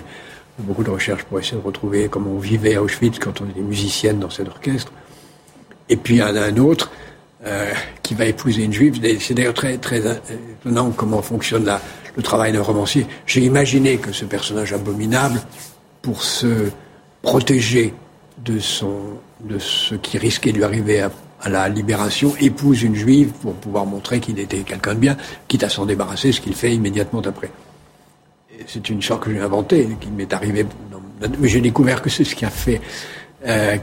beaucoup 0.58 0.84
de 0.84 0.90
recherches 0.90 1.24
pour 1.24 1.40
essayer 1.40 1.56
de 1.56 1.66
retrouver 1.66 2.08
comment 2.08 2.30
on 2.30 2.38
vivait 2.38 2.76
à 2.76 2.82
Auschwitz 2.82 3.18
quand 3.18 3.40
on 3.40 3.48
était 3.48 3.60
musicienne 3.60 4.20
dans 4.20 4.30
cet 4.30 4.48
orchestre. 4.48 4.92
Et 5.88 5.96
puis 5.96 6.16
il 6.16 6.18
y 6.18 6.22
en 6.22 6.36
a 6.36 6.42
un 6.42 6.56
autre 6.58 6.92
euh, 7.44 7.72
qui 8.02 8.14
va 8.14 8.26
épouser 8.26 8.64
une 8.64 8.72
juive. 8.72 9.00
C'est 9.18 9.34
d'ailleurs 9.34 9.54
très, 9.54 9.78
très 9.78 9.98
étonnant 9.98 10.90
comment 10.90 11.22
fonctionne 11.22 11.68
le 12.14 12.22
travail 12.22 12.52
d'un 12.52 12.62
romancier. 12.62 13.06
J'ai 13.26 13.40
imaginé 13.40 13.96
que 13.96 14.12
ce 14.12 14.24
personnage 14.24 14.72
abominable, 14.72 15.40
pour 16.02 16.22
se 16.22 16.70
protéger 17.22 17.94
de, 18.44 18.58
son, 18.58 19.18
de 19.44 19.58
ce 19.58 19.94
qui 19.94 20.18
risquait 20.18 20.52
de 20.52 20.58
lui 20.58 20.64
arriver 20.64 21.00
à, 21.00 21.48
la 21.48 21.68
libération, 21.68 22.34
épouse 22.38 22.82
une 22.82 22.94
juive 22.94 23.30
pour 23.40 23.54
pouvoir 23.54 23.86
montrer 23.86 24.20
qu'il 24.20 24.38
était 24.38 24.58
quelqu'un 24.58 24.94
de 24.94 24.98
bien, 24.98 25.16
quitte 25.48 25.64
à 25.64 25.70
s'en 25.70 25.86
débarrasser, 25.86 26.32
ce 26.32 26.40
qu'il 26.40 26.54
fait 26.54 26.74
immédiatement 26.74 27.20
après 27.20 27.50
c'est 28.66 28.88
une 28.88 28.98
histoire 28.98 29.20
que 29.20 29.32
j'ai 29.32 29.40
inventée, 29.40 29.88
qui 30.00 30.10
m'est 30.10 30.32
arrivée. 30.32 30.66
Mais 31.38 31.48
j'ai 31.48 31.60
découvert 31.60 32.02
que 32.02 32.10
c'est 32.10 32.24
ce 32.24 32.34
qui 32.34 32.44
a 32.44 32.50
fait 32.50 32.80
euh, 33.46 33.76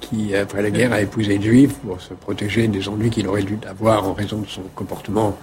qui, 0.00 0.34
après 0.34 0.62
la 0.62 0.70
guerre, 0.70 0.92
a 0.92 1.00
épousé 1.00 1.34
une 1.34 1.42
juive 1.42 1.74
pour 1.84 2.00
se 2.00 2.14
protéger 2.14 2.68
des 2.68 2.88
ennuis 2.88 3.10
qu'il 3.10 3.26
aurait 3.28 3.42
dû 3.42 3.58
avoir 3.68 4.08
en 4.08 4.12
raison 4.12 4.38
de 4.38 4.46
son 4.46 4.62
comportement 4.74 5.36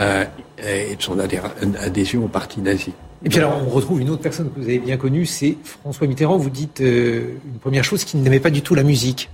euh, 0.00 0.24
et 0.58 0.96
de 0.96 1.02
son 1.02 1.18
adhésion 1.18 2.24
au 2.24 2.28
parti 2.28 2.60
nazi. 2.60 2.92
Et 3.24 3.28
puis 3.28 3.38
alors, 3.38 3.60
on 3.64 3.70
retrouve 3.70 4.00
une 4.00 4.10
autre 4.10 4.22
personne 4.22 4.50
que 4.50 4.58
vous 4.58 4.66
avez 4.66 4.78
bien 4.78 4.96
connue, 4.96 5.26
c'est 5.26 5.56
François 5.62 6.06
Mitterrand. 6.06 6.36
Vous 6.38 6.50
dites 6.50 6.80
euh, 6.80 7.34
une 7.46 7.60
première 7.60 7.84
chose 7.84 8.04
qui 8.04 8.16
n'aimait 8.16 8.40
pas 8.40 8.50
du 8.50 8.62
tout 8.62 8.74
la 8.74 8.82
musique. 8.82 9.30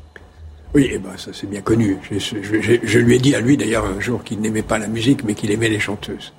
Oui, 0.75 0.91
eh 0.93 0.99
ben, 0.99 1.17
ça 1.17 1.31
c'est 1.33 1.49
bien 1.49 1.63
connu. 1.63 1.97
Je, 2.11 2.19
je, 2.19 2.79
je, 2.83 2.99
lui 2.99 3.17
ai 3.17 3.19
dit 3.19 3.35
à 3.35 3.41
lui 3.41 3.57
d'ailleurs 3.57 3.87
un 3.87 4.01
jour 4.01 4.23
qu'il 4.23 4.41
n'aimait 4.41 4.63
pas 4.63 4.79
la 4.79 4.87
musique, 4.87 5.25
mais 5.25 5.33
qu'il 5.33 5.51
aimait 5.51 5.71
les 5.71 5.81
chanteuses. 5.81 6.35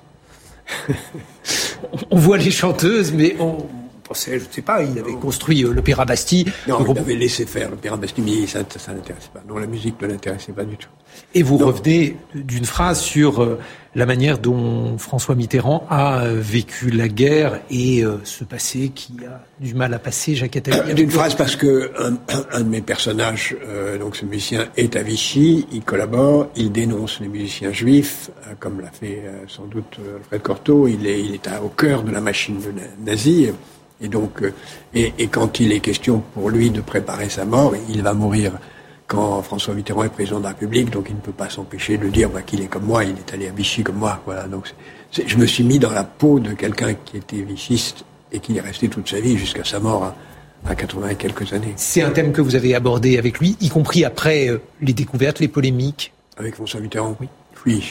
on 2.10 2.16
voit 2.16 2.38
les 2.38 2.52
chanteuses, 2.52 3.12
mais 3.12 3.34
on, 3.40 3.66
je 4.12 4.34
ne 4.34 4.40
sais 4.50 4.62
pas, 4.62 4.82
il 4.82 4.98
avait 4.98 5.12
construit 5.12 5.64
euh, 5.64 5.72
l'Opéra 5.72 6.04
Bastille. 6.04 6.44
Non, 6.66 6.84
il 6.88 6.98
avait 6.98 7.14
laissé 7.14 7.46
faire 7.46 7.70
l'Opéra 7.70 7.96
Bastille, 7.96 8.24
mais 8.24 8.46
ça 8.46 8.60
ne 8.60 8.96
l'intéressait 8.96 9.30
pas. 9.32 9.42
Non, 9.48 9.58
la 9.58 9.66
musique 9.66 10.00
ne 10.02 10.08
l'intéressait 10.08 10.52
pas 10.52 10.64
du 10.64 10.76
tout. 10.76 10.88
Et 11.34 11.42
vous 11.42 11.58
revenez 11.58 12.16
d'une 12.34 12.64
phrase 12.64 13.00
sur 13.00 13.42
euh, 13.42 13.58
la 13.94 14.06
manière 14.06 14.38
dont 14.38 14.98
François 14.98 15.34
Mitterrand 15.34 15.86
a 15.90 16.22
euh, 16.22 16.38
vécu 16.40 16.90
la 16.90 17.08
guerre 17.08 17.60
et 17.70 18.04
ce 18.24 18.44
passé 18.44 18.90
qui 18.94 19.14
a 19.26 19.44
du 19.60 19.74
mal 19.74 19.94
à 19.94 19.98
passer, 19.98 20.34
Jacques 20.34 20.56
Attali. 20.56 20.94
D'une 20.94 21.10
phrase 21.10 21.34
parce 21.34 21.56
que 21.56 21.92
un, 21.98 22.60
de 22.60 22.68
mes 22.68 22.80
personnages, 22.80 23.56
donc 23.98 24.16
ce 24.16 24.24
musicien, 24.24 24.68
est 24.76 24.96
à 24.96 25.02
Vichy, 25.02 25.66
il 25.72 25.82
collabore, 25.82 26.48
il 26.56 26.72
dénonce 26.72 27.20
les 27.20 27.28
musiciens 27.28 27.72
juifs, 27.72 28.30
comme 28.58 28.80
l'a 28.80 28.90
fait 28.90 29.22
sans 29.48 29.66
doute 29.66 29.98
Alfred 30.16 30.42
Cortot, 30.42 30.88
il 30.88 31.06
est, 31.06 31.20
il 31.20 31.34
est 31.34 31.48
au 31.62 31.68
cœur 31.68 32.02
de 32.02 32.10
la 32.10 32.20
machine 32.20 32.60
nazie. 33.04 33.50
Et 34.02 34.08
donc, 34.08 34.42
euh, 34.42 34.52
et, 34.94 35.12
et, 35.18 35.28
quand 35.28 35.60
il 35.60 35.72
est 35.72 35.80
question 35.80 36.22
pour 36.34 36.50
lui 36.50 36.70
de 36.70 36.80
préparer 36.80 37.28
sa 37.28 37.44
mort, 37.44 37.74
il 37.88 38.02
va 38.02 38.14
mourir 38.14 38.52
quand 39.06 39.42
François 39.42 39.74
Mitterrand 39.74 40.04
est 40.04 40.08
président 40.08 40.38
de 40.38 40.44
la 40.44 40.50
République, 40.50 40.90
donc 40.90 41.06
il 41.08 41.16
ne 41.16 41.20
peut 41.20 41.32
pas 41.32 41.50
s'empêcher 41.50 41.98
de 41.98 42.08
dire 42.08 42.30
bah, 42.30 42.42
qu'il 42.42 42.62
est 42.62 42.66
comme 42.66 42.84
moi, 42.84 43.04
il 43.04 43.16
est 43.18 43.34
allé 43.34 43.48
à 43.48 43.50
Vichy 43.50 43.82
comme 43.82 43.96
moi. 43.96 44.22
Voilà. 44.24 44.44
Donc, 44.44 44.72
je 45.12 45.36
me 45.36 45.46
suis 45.46 45.64
mis 45.64 45.78
dans 45.78 45.90
la 45.90 46.04
peau 46.04 46.38
de 46.38 46.52
quelqu'un 46.52 46.94
qui 46.94 47.16
était 47.16 47.42
vichiste 47.42 48.04
et 48.32 48.38
qui 48.38 48.56
est 48.56 48.60
resté 48.60 48.88
toute 48.88 49.08
sa 49.08 49.20
vie 49.20 49.36
jusqu'à 49.36 49.64
sa 49.64 49.80
mort 49.80 50.04
à, 50.04 50.14
à 50.70 50.74
80 50.74 51.08
et 51.08 51.14
quelques 51.16 51.52
années. 51.52 51.74
C'est 51.76 52.02
un 52.02 52.10
thème 52.10 52.32
que 52.32 52.40
vous 52.40 52.54
avez 52.54 52.74
abordé 52.74 53.18
avec 53.18 53.40
lui, 53.40 53.56
y 53.60 53.68
compris 53.68 54.04
après 54.04 54.48
euh, 54.48 54.60
les 54.80 54.92
découvertes, 54.92 55.40
les 55.40 55.48
polémiques. 55.48 56.12
Avec 56.36 56.54
François 56.54 56.80
Mitterrand, 56.80 57.16
oui. 57.20 57.28
Oui, 57.66 57.84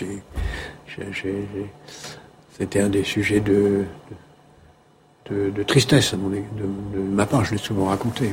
c'était 2.57 2.79
un 2.79 2.89
des 2.89 3.03
sujets 3.03 3.39
de 3.39 3.83
de, 4.09 4.15
tristesse 5.65 6.13
de, 6.13 6.99
ma 6.99 7.25
part, 7.25 7.45
je 7.45 7.51
l'ai 7.51 7.57
souvent 7.57 7.85
raconté. 7.85 8.29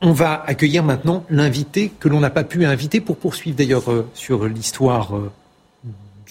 On 0.00 0.12
va 0.12 0.42
accueillir 0.46 0.84
maintenant 0.84 1.24
l'invité 1.28 1.90
que 1.98 2.08
l'on 2.08 2.20
n'a 2.20 2.30
pas 2.30 2.44
pu 2.44 2.64
inviter 2.64 3.00
pour 3.00 3.16
poursuivre 3.16 3.56
d'ailleurs 3.56 3.90
euh, 3.90 4.08
sur 4.14 4.46
l'histoire 4.46 5.16
euh, 5.16 5.30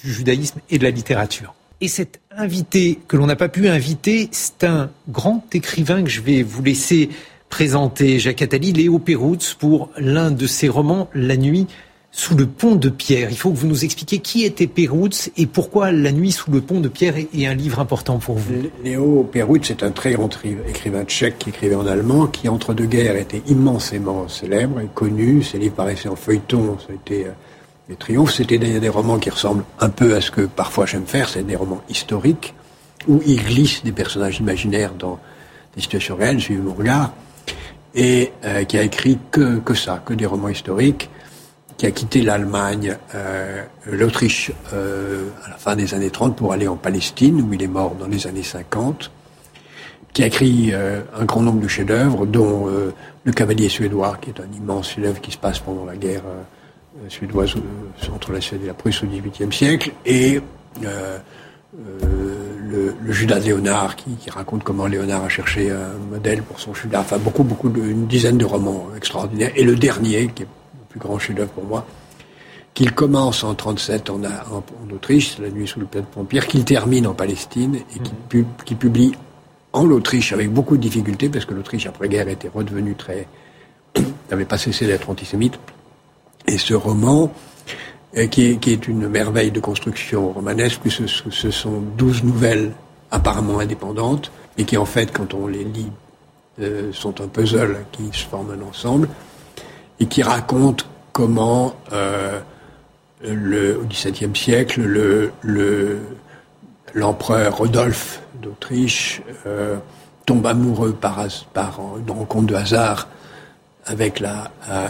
du 0.01 0.13
judaïsme 0.13 0.61
et 0.69 0.77
de 0.77 0.83
la 0.83 0.89
littérature. 0.89 1.53
Et 1.81 1.89
cet 1.89 2.21
invité 2.31 2.97
que 3.07 3.17
l'on 3.17 3.27
n'a 3.27 3.35
pas 3.35 3.49
pu 3.49 3.67
inviter, 3.67 4.29
c'est 4.31 4.63
un 4.63 4.89
grand 5.09 5.43
écrivain 5.53 6.01
que 6.03 6.09
je 6.09 6.21
vais 6.21 6.43
vous 6.43 6.63
laisser 6.63 7.09
présenter, 7.49 8.19
Jacques 8.19 8.41
Attali, 8.41 8.71
Léo 8.71 8.99
Perroutz, 8.99 9.53
pour 9.53 9.89
l'un 9.97 10.31
de 10.31 10.47
ses 10.47 10.69
romans, 10.69 11.09
La 11.13 11.37
nuit 11.37 11.67
sous 12.17 12.35
le 12.35 12.47
pont 12.47 12.75
de 12.75 12.89
Pierre. 12.89 13.29
Il 13.29 13.37
faut 13.37 13.51
que 13.51 13.57
vous 13.57 13.67
nous 13.67 13.85
expliquiez 13.85 14.17
qui 14.17 14.43
était 14.43 14.65
Perutz 14.65 15.29
et 15.37 15.45
pourquoi 15.45 15.91
La 15.91 16.11
nuit 16.11 16.31
sous 16.31 16.49
le 16.49 16.61
pont 16.61 16.79
de 16.79 16.87
Pierre 16.87 17.13
est 17.15 17.45
un 17.45 17.53
livre 17.53 17.79
important 17.79 18.17
pour 18.17 18.37
vous. 18.37 18.71
Léo 18.83 19.23
Perutz 19.31 19.69
est 19.69 19.83
un 19.83 19.91
très 19.91 20.13
grand 20.13 20.27
écrivain 20.67 21.05
tchèque 21.05 21.37
qui 21.37 21.49
écrivait 21.49 21.75
en 21.75 21.85
allemand, 21.85 22.25
qui 22.25 22.49
entre 22.49 22.73
deux 22.73 22.87
guerres 22.87 23.17
était 23.17 23.43
immensément 23.47 24.27
célèbre 24.27 24.79
et 24.79 24.89
connu. 24.91 25.43
Ses 25.43 25.59
livres 25.59 25.75
paraissaient 25.75 26.09
en 26.09 26.15
feuilleton, 26.15 26.77
ça 26.79 26.91
a 26.91 26.95
été 26.95 27.27
euh, 27.27 27.31
des 27.87 27.95
triomphes. 27.95 28.33
C'était 28.33 28.57
des, 28.57 28.89
romans 28.89 29.19
qui 29.19 29.29
ressemblent 29.29 29.63
un 29.79 29.89
peu 29.89 30.15
à 30.15 30.19
ce 30.19 30.31
que 30.31 30.41
parfois 30.41 30.87
j'aime 30.87 31.05
faire, 31.05 31.29
c'est 31.29 31.45
des 31.45 31.55
romans 31.55 31.83
historiques 31.87 32.55
où 33.07 33.21
il 33.27 33.43
glisse 33.43 33.83
des 33.83 33.91
personnages 33.91 34.39
imaginaires 34.39 34.93
dans 34.97 35.19
des 35.75 35.83
situations 35.83 36.15
réelles, 36.15 36.41
suivant 36.41 36.63
mon 36.63 36.73
regard, 36.73 37.13
et 37.93 38.31
euh, 38.43 38.63
qui 38.63 38.75
a 38.79 38.81
écrit 38.81 39.19
que, 39.29 39.59
que 39.59 39.75
ça, 39.75 40.01
que 40.03 40.15
des 40.15 40.25
romans 40.25 40.49
historiques 40.49 41.11
qui 41.77 41.85
a 41.85 41.91
quitté 41.91 42.23
l'Allemagne, 42.23 42.97
euh, 43.13 43.63
l'Autriche 43.85 44.51
euh, 44.73 45.27
à 45.45 45.49
la 45.49 45.57
fin 45.57 45.75
des 45.75 45.93
années 45.93 46.09
30 46.09 46.35
pour 46.35 46.51
aller 46.51 46.67
en 46.67 46.75
Palestine, 46.75 47.41
où 47.41 47.53
il 47.53 47.61
est 47.61 47.67
mort 47.67 47.95
dans 47.95 48.07
les 48.07 48.25
années 48.25 48.43
50, 48.43 49.11
qui 50.11 50.23
a 50.23 50.27
écrit 50.27 50.71
euh, 50.73 51.01
un 51.15 51.25
grand 51.25 51.41
nombre 51.41 51.61
de 51.61 51.67
chefs-d'œuvre, 51.67 52.25
dont 52.25 52.67
Le 53.23 53.31
Cavalier 53.31 53.69
suédois, 53.69 54.17
qui 54.19 54.31
est 54.31 54.39
un 54.39 54.57
immense 54.57 54.89
chef-d'œuvre 54.89 55.21
qui 55.21 55.31
se 55.31 55.37
passe 55.37 55.59
pendant 55.59 55.85
la 55.85 55.95
guerre 55.95 56.23
suédoise 57.09 57.53
entre 58.13 58.31
la 58.31 58.41
Suède 58.41 58.61
et 58.63 58.67
la 58.67 58.73
Prusse 58.73 59.03
au 59.03 59.05
XVIIIe 59.05 59.53
siècle, 59.53 59.91
et 60.05 60.41
le, 60.81 62.95
le, 62.99 63.11
Judas 63.11 63.39
Léonard, 63.39 63.95
qui, 63.95 64.17
raconte 64.31 64.63
comment 64.63 64.87
Léonard 64.87 65.25
a 65.25 65.29
cherché 65.29 65.69
un 65.69 65.93
modèle 66.09 66.41
pour 66.41 66.59
son 66.59 66.73
Judas. 66.73 67.01
Enfin, 67.01 67.19
beaucoup, 67.19 67.43
beaucoup, 67.43 67.69
une 67.69 68.07
dizaine 68.07 68.39
de 68.39 68.45
romans 68.45 68.87
extraordinaires. 68.95 69.51
Et 69.55 69.63
le 69.63 69.75
dernier, 69.75 70.31
qui 70.33 70.43
est 70.43 70.47
grand 70.97 71.19
chef-d'œuvre 71.19 71.51
pour 71.51 71.65
moi, 71.65 71.85
qu'il 72.73 72.91
commence 72.91 73.43
en 73.43 73.55
37 73.55 74.09
en, 74.09 74.21
en, 74.23 74.63
Autriche, 74.93 75.37
La 75.39 75.49
nuit 75.49 75.67
sous 75.67 75.79
le 75.79 75.85
pont 75.85 75.99
de 75.99 76.05
Pompierre, 76.05 76.45
qu'il 76.47 76.63
termine 76.63 77.07
en 77.07 77.13
Palestine 77.13 77.75
et 77.75 77.99
qu'il 78.29 78.41
mhm. 78.41 78.77
publie 78.77 79.15
en 79.73 79.89
Autriche 79.89 80.31
avec 80.33 80.51
beaucoup 80.51 80.77
de 80.77 80.81
difficultés, 80.81 81.29
parce 81.29 81.45
que 81.45 81.53
l'Autriche 81.53 81.87
après-guerre 81.87 82.27
était 82.27 82.49
redevenue 82.53 82.95
très... 82.95 83.27
n'avait 84.29 84.45
pas 84.45 84.57
cessé 84.57 84.85
d'être 84.85 85.09
antisémite. 85.09 85.59
Et 86.45 86.57
ce 86.57 86.73
roman, 86.73 87.33
euh, 88.15 88.27
qui, 88.27 88.51
est, 88.51 88.57
qui, 88.57 88.73
est, 88.73 88.87
une 88.87 89.07
merveille 89.07 89.51
de 89.51 89.59
construction 89.59 90.31
romanesque, 90.31 90.81
ce, 90.89 91.07
ce 91.07 91.51
sont 91.51 91.81
douze 91.97 92.23
nouvelles 92.23 92.73
apparemment 93.11 93.59
indépendantes, 93.59 94.31
et 94.57 94.65
qui 94.65 94.77
en 94.77 94.85
fait, 94.85 95.11
quand 95.11 95.33
on 95.33 95.47
les 95.47 95.63
lit, 95.63 95.91
euh, 96.59 96.91
sont 96.91 97.21
un 97.21 97.27
puzzle 97.27 97.85
qui 97.91 98.09
se 98.11 98.25
forme 98.25 98.51
un 98.51 98.67
ensemble 98.67 99.09
et 99.99 100.05
qui 100.07 100.21
raconte 100.23 100.87
comment 101.11 101.75
euh, 101.91 102.39
au 103.23 103.85
XVIIe 103.85 104.35
siècle, 104.35 104.81
le, 104.81 105.31
le, 105.41 105.99
l'empereur 106.93 107.57
Rodolphe 107.57 108.21
d'Autriche 108.41 109.21
euh, 109.45 109.77
tombe 110.25 110.45
amoureux 110.45 110.93
par, 110.93 111.25
par 111.53 111.79
une 111.97 112.11
rencontre 112.11 112.47
de 112.47 112.55
hasard 112.55 113.07
avec 113.87 114.21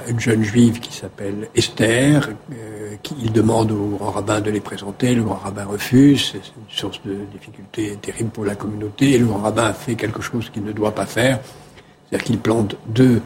une 0.10 0.20
jeune 0.20 0.44
juive 0.44 0.80
qui 0.80 0.92
s'appelle 0.92 1.50
Esther, 1.56 2.30
euh, 2.52 2.96
il 3.22 3.32
demande 3.32 3.72
au 3.72 3.96
grand 3.98 4.10
rabbin 4.10 4.42
de 4.42 4.50
les 4.50 4.60
présenter, 4.60 5.14
le 5.14 5.24
grand 5.24 5.36
rabbin 5.36 5.66
refuse, 5.66 6.32
c'est 6.32 6.38
une 6.40 6.76
source 6.76 7.00
de 7.06 7.16
difficulté 7.32 7.96
terrible 8.02 8.32
pour 8.32 8.44
la 8.44 8.56
communauté, 8.56 9.12
et 9.12 9.18
le 9.20 9.28
grand 9.28 9.40
rabbin 9.40 9.72
fait 9.74 9.96
quelque 9.96 10.22
chose 10.22 10.50
qu'il 10.50 10.64
ne 10.64 10.72
doit 10.72 10.96
pas 10.96 11.06
faire, 11.06 11.40
c'est-à-dire 12.10 12.26
qu'il 12.26 12.40
plante 12.40 12.76
deux 12.88 13.22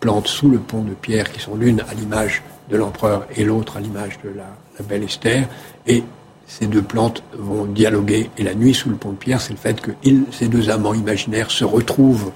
plantes 0.00 0.28
sous 0.28 0.48
le 0.48 0.58
pont 0.58 0.82
de 0.82 0.94
pierre, 0.94 1.30
qui 1.32 1.40
sont 1.40 1.56
l'une 1.56 1.80
à 1.80 1.94
l'image 1.94 2.42
de 2.70 2.76
l'empereur 2.76 3.26
et 3.34 3.44
l'autre 3.44 3.76
à 3.76 3.80
l'image 3.80 4.18
de 4.24 4.30
la, 4.30 4.46
belle 4.84 5.02
Esther. 5.02 5.48
Et 5.86 6.04
ces 6.46 6.66
deux 6.66 6.82
plantes 6.82 7.22
vont 7.32 7.64
dialoguer. 7.64 8.30
Et 8.38 8.42
la 8.42 8.54
nuit 8.54 8.74
sous 8.74 8.90
le 8.90 8.96
pont 8.96 9.12
de 9.12 9.16
pierre, 9.16 9.40
c'est 9.40 9.52
le 9.52 9.58
fait 9.58 9.80
que 9.80 9.90
ces 10.30 10.48
deux 10.48 10.70
amants 10.70 10.94
imaginaires 10.94 11.50
se 11.50 11.64
retrouvent 11.64 12.32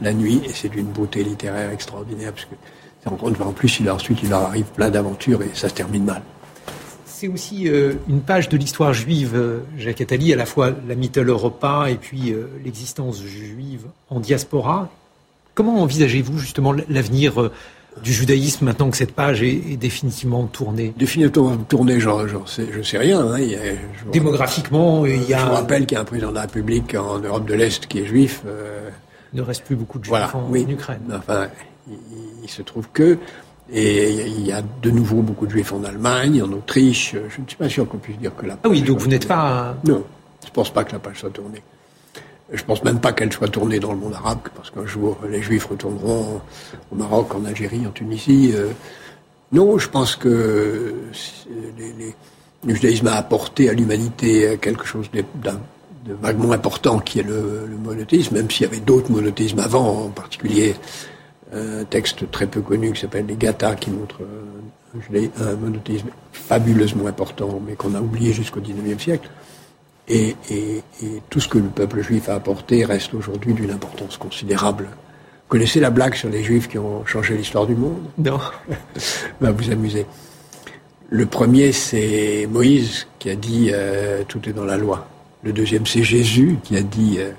la 0.00 0.12
nuit. 0.12 0.40
Et 0.44 0.50
c'est 0.52 0.68
d'une 0.68 0.86
beauté 0.86 1.22
littéraire 1.22 1.70
extraordinaire, 1.70 2.32
parce 2.32 2.46
que 2.46 2.54
en 3.06 3.52
plus, 3.52 3.80
il, 3.80 3.90
ensuite, 3.90 4.22
il 4.22 4.30
leur 4.30 4.42
arrive 4.42 4.64
plein 4.64 4.90
d'aventures 4.90 5.42
et 5.42 5.50
ça 5.54 5.68
se 5.68 5.74
termine 5.74 6.04
mal. 6.04 6.22
C'est 7.04 7.28
aussi 7.28 7.68
euh, 7.68 7.94
une 8.08 8.20
page 8.20 8.48
de 8.48 8.56
l'histoire 8.56 8.92
juive, 8.92 9.32
euh, 9.34 9.60
Jacques 9.78 10.00
Attali, 10.00 10.32
à 10.32 10.36
la 10.36 10.46
fois 10.46 10.72
la 10.86 10.94
Mittel 10.94 11.28
Europa 11.28 11.86
et 11.88 11.96
puis 11.96 12.32
euh, 12.32 12.48
l'existence 12.64 13.22
juive 13.22 13.86
en 14.10 14.20
diaspora. 14.20 14.90
Comment 15.54 15.82
envisagez-vous 15.82 16.38
justement 16.38 16.74
l'avenir 16.88 17.40
euh, 17.40 17.52
du 18.02 18.12
judaïsme 18.12 18.64
maintenant 18.64 18.90
que 18.90 18.96
cette 18.96 19.12
page 19.12 19.42
est, 19.42 19.76
définitivement 19.76 20.46
tournée? 20.46 20.92
Définitivement 20.96 21.56
tournée, 21.56 22.00
genre, 22.00 22.26
genre 22.26 22.46
je 22.46 22.82
sais 22.82 22.98
rien. 22.98 23.20
Hein, 23.20 23.38
Démographiquement, 24.12 25.06
il 25.06 25.22
y 25.28 25.34
a. 25.34 25.38
Je 25.38 25.46
vous 25.46 25.52
rappelle 25.52 25.86
qu'il 25.86 25.94
y 25.94 25.98
a 25.98 26.00
un 26.00 26.04
président 26.04 26.30
de 26.30 26.34
la 26.34 26.42
République 26.42 26.94
en 26.94 27.20
Europe 27.20 27.46
de 27.46 27.54
l'Est 27.54 27.86
qui 27.86 28.00
est 28.00 28.06
juif. 28.06 28.42
Euh, 28.46 28.90
il 29.32 29.38
ne 29.38 29.42
reste 29.42 29.64
plus 29.64 29.76
beaucoup 29.76 29.98
de 29.98 30.04
juifs 30.04 30.34
en, 30.34 30.54
Ukraine. 30.54 31.00
Enfin, 31.12 31.48
il, 32.42 32.48
se 32.48 32.62
trouve 32.62 32.88
que. 32.92 33.18
Et 33.72 34.26
il 34.26 34.46
y 34.46 34.52
a 34.52 34.62
de 34.82 34.90
nouveau 34.90 35.22
beaucoup 35.22 35.46
de 35.46 35.50
juifs 35.52 35.72
en 35.72 35.82
Allemagne, 35.84 36.42
en 36.42 36.52
Autriche. 36.52 37.12
Je 37.12 37.40
ne 37.40 37.46
suis 37.46 37.56
pas 37.56 37.68
sûr 37.68 37.88
qu'on 37.88 37.98
puisse 37.98 38.18
dire 38.18 38.34
que 38.36 38.46
la 38.46 38.58
Ah 38.62 38.68
oui, 38.68 38.82
donc 38.82 38.98
vous 38.98 39.08
n'êtes 39.08 39.26
pas. 39.26 39.76
Non, 39.84 40.04
je 40.42 40.48
ne 40.48 40.52
pense 40.52 40.72
pas 40.72 40.84
que 40.84 40.92
la 40.92 40.98
page 40.98 41.20
soit 41.20 41.30
tournée. 41.30 41.62
Je 42.54 42.64
pense 42.64 42.84
même 42.84 43.00
pas 43.00 43.12
qu'elle 43.12 43.32
soit 43.32 43.48
tournée 43.48 43.80
dans 43.80 43.92
le 43.92 43.98
monde 43.98 44.14
arabe, 44.14 44.38
parce 44.54 44.70
qu'un 44.70 44.86
jour 44.86 45.18
les 45.28 45.42
Juifs 45.42 45.66
retourneront 45.66 46.40
au 46.92 46.94
Maroc, 46.94 47.34
en 47.34 47.44
Algérie, 47.44 47.86
en 47.86 47.90
Tunisie. 47.90 48.52
Euh. 48.54 48.70
non, 49.52 49.78
je 49.78 49.88
pense 49.88 50.16
que 50.16 50.94
le 52.66 52.74
judaïsme 52.74 53.08
a 53.08 53.16
apporté 53.16 53.68
à 53.68 53.72
l'humanité 53.72 54.58
quelque 54.60 54.84
chose 54.84 55.10
de, 55.12 55.24
vaguement 56.20 56.52
important, 56.52 56.98
qui 56.98 57.20
est 57.20 57.22
le, 57.24 57.68
monothéisme, 57.82 58.36
même 58.36 58.50
s'il 58.50 58.66
y 58.66 58.68
avait 58.68 58.80
d'autres 58.80 59.10
monothéismes 59.10 59.60
avant, 59.60 60.04
en 60.06 60.08
particulier 60.10 60.74
un 61.52 61.84
texte 61.84 62.30
très 62.30 62.46
peu 62.46 62.60
connu 62.60 62.92
qui 62.92 63.00
s'appelle 63.00 63.26
les 63.26 63.36
Gathas, 63.36 63.76
qui 63.76 63.90
montre 63.90 64.20
un 65.40 65.54
monothéisme 65.56 66.08
fabuleusement 66.32 67.06
important, 67.06 67.60
mais 67.66 67.74
qu'on 67.74 67.94
a 67.94 68.00
oublié 68.00 68.32
jusqu'au 68.32 68.60
XIXe 68.60 69.02
siècle. 69.02 69.28
Et, 70.06 70.36
et, 70.50 70.82
et, 71.02 71.22
tout 71.30 71.40
ce 71.40 71.48
que 71.48 71.56
le 71.56 71.68
peuple 71.68 72.02
juif 72.02 72.28
a 72.28 72.34
apporté 72.34 72.84
reste 72.84 73.14
aujourd'hui 73.14 73.54
d'une 73.54 73.70
importance 73.70 74.18
considérable 74.18 74.88
connaissez 75.54 75.78
la 75.78 75.90
blague 75.90 76.14
sur 76.14 76.28
les 76.28 76.42
Juifs 76.42 76.68
qui 76.68 76.78
ont 76.78 77.06
changé 77.06 77.36
l'histoire 77.36 77.64
du 77.64 77.76
monde? 77.76 78.02
Non. 78.18 78.40
Va 79.40 79.52
vous 79.52 79.70
amuser. 79.70 80.04
Le 81.10 81.26
premier, 81.26 81.70
c'est 81.70 82.48
Moïse 82.50 83.06
qui 83.20 83.30
a 83.30 83.36
dit 83.36 83.70
euh, 83.72 84.24
tout 84.26 84.48
est 84.48 84.52
dans 84.52 84.64
la 84.64 84.76
loi. 84.76 85.06
Le 85.44 85.52
deuxième, 85.52 85.86
c'est 85.86 86.02
Jésus 86.02 86.58
qui 86.64 86.76
a 86.76 86.82
dit 86.82 87.18
euh, 87.18 87.30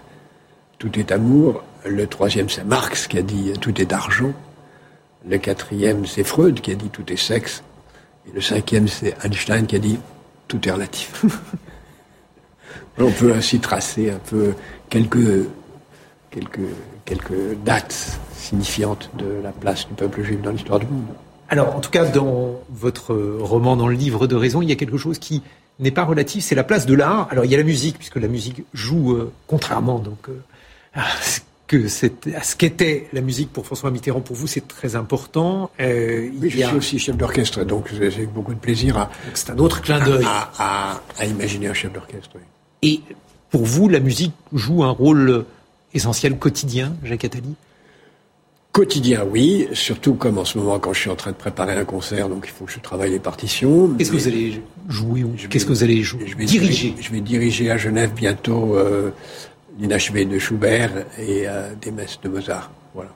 tout 0.77 0.97
est 0.97 1.11
amour. 1.11 1.61
Le 1.85 2.07
troisième, 2.07 2.49
c'est 2.49 2.63
Marx 2.63 3.07
qui 3.07 3.17
a 3.17 3.21
dit 3.21 3.51
euh, 3.51 3.55
tout 3.59 3.81
est 3.81 3.91
argent. 3.91 4.31
Le 5.27 5.37
quatrième, 5.37 6.05
c'est 6.05 6.23
Freud 6.23 6.61
qui 6.61 6.71
a 6.71 6.75
dit 6.75 6.87
tout 6.89 7.11
est 7.11 7.17
sexe. 7.17 7.63
Et 8.29 8.31
le 8.33 8.39
cinquième, 8.39 8.87
c'est 8.87 9.13
Einstein 9.25 9.65
qui 9.65 9.75
a 9.75 9.79
dit 9.79 9.99
tout 10.47 10.65
est 10.65 10.71
relatif. 10.71 11.25
On 12.97 13.11
peut 13.11 13.33
ainsi 13.33 13.59
tracer 13.59 14.09
un 14.09 14.19
peu 14.19 14.53
quelques, 14.89 15.47
quelques, 16.31 16.59
quelques 17.03 17.57
dates 17.65 18.19
signifiantes 18.37 19.09
de 19.17 19.41
la 19.43 19.51
place 19.51 19.87
du 19.87 19.93
peuple 19.93 20.23
juif 20.23 20.41
dans 20.41 20.51
l'histoire 20.51 20.79
du 20.79 20.87
monde. 20.87 21.05
Alors, 21.49 21.75
en 21.75 21.79
tout 21.79 21.91
cas, 21.91 22.05
dans 22.05 22.59
votre 22.69 23.13
roman, 23.13 23.75
dans 23.75 23.87
le 23.87 23.95
livre 23.95 24.27
de 24.27 24.35
raison, 24.35 24.61
il 24.61 24.69
y 24.69 24.71
a 24.71 24.75
quelque 24.75 24.97
chose 24.97 25.19
qui 25.19 25.43
n'est 25.79 25.91
pas 25.91 26.03
relatif, 26.03 26.43
c'est 26.43 26.55
la 26.55 26.63
place 26.63 26.85
de 26.85 26.95
l'art. 26.95 27.27
Alors, 27.31 27.45
il 27.45 27.51
y 27.51 27.55
a 27.55 27.57
la 27.57 27.63
musique, 27.63 27.97
puisque 27.97 28.15
la 28.15 28.27
musique 28.27 28.63
joue, 28.73 29.13
euh, 29.13 29.31
contrairement 29.47 29.99
donc 29.99 30.29
euh, 30.29 30.39
à 30.93 31.05
ce 31.21 31.41
que 31.67 31.85
à 32.35 32.43
ce 32.43 32.55
qu'était 32.55 33.07
la 33.11 33.21
musique 33.21 33.51
pour 33.51 33.65
François 33.65 33.91
Mitterrand. 33.91 34.21
Pour 34.21 34.35
vous, 34.35 34.47
c'est 34.47 34.67
très 34.67 34.95
important. 34.95 35.71
Euh, 35.79 36.29
oui, 36.39 36.49
je 36.49 36.63
suis 36.63 36.75
aussi 36.75 36.99
chef 36.99 37.17
d'orchestre, 37.17 37.63
donc 37.63 37.89
j'ai 37.91 38.25
beaucoup 38.27 38.53
de 38.53 38.59
plaisir 38.59 38.97
à. 38.97 39.09
C'est 39.33 39.49
un 39.49 39.57
autre 39.57 39.81
clin 39.81 39.99
d'œil. 39.99 40.25
À, 40.25 41.01
à, 41.19 41.25
imaginer 41.25 41.67
un 41.67 41.73
chef 41.73 41.91
d'orchestre. 41.91 42.31
Oui. 42.35 42.41
Et 42.85 43.01
pour 43.49 43.65
vous, 43.65 43.89
la 43.89 43.99
musique 43.99 44.33
joue 44.53 44.83
un 44.83 44.91
rôle 44.91 45.45
essentiel 45.95 46.37
quotidien, 46.37 46.95
Jacques 47.03 47.25
Attali? 47.25 47.55
Quotidien, 48.71 49.25
oui, 49.27 49.67
surtout 49.73 50.13
comme 50.13 50.37
en 50.37 50.45
ce 50.45 50.59
moment 50.59 50.77
quand 50.77 50.93
je 50.93 50.99
suis 50.99 51.09
en 51.09 51.15
train 51.15 51.31
de 51.31 51.35
préparer 51.35 51.73
un 51.73 51.85
concert, 51.85 52.29
donc 52.29 52.45
il 52.45 52.51
faut 52.51 52.65
que 52.65 52.71
je 52.71 52.79
travaille 52.79 53.09
les 53.09 53.19
partitions. 53.19 53.89
Qu'est-ce 53.97 54.11
que 54.11 54.17
vous 54.17 54.27
allez 54.27 54.61
jouer 54.87 55.23
ou 55.23 55.33
qu'est-ce 55.49 55.65
que 55.65 55.71
vous 55.71 55.83
allez 55.83 56.03
jouer 56.03 56.27
je 56.27 56.37
vais 56.37 56.45
diriger 56.45 56.93
Je 56.99 57.11
vais 57.11 57.21
diriger 57.21 57.71
à 57.71 57.77
Genève 57.77 58.11
bientôt 58.13 58.75
euh, 58.75 59.09
l'inachevé 59.79 60.25
de 60.25 60.37
Schubert 60.37 60.91
et 61.17 61.47
euh, 61.47 61.73
des 61.81 61.89
messes 61.89 62.19
de 62.21 62.29
Mozart, 62.29 62.69
voilà, 62.93 63.11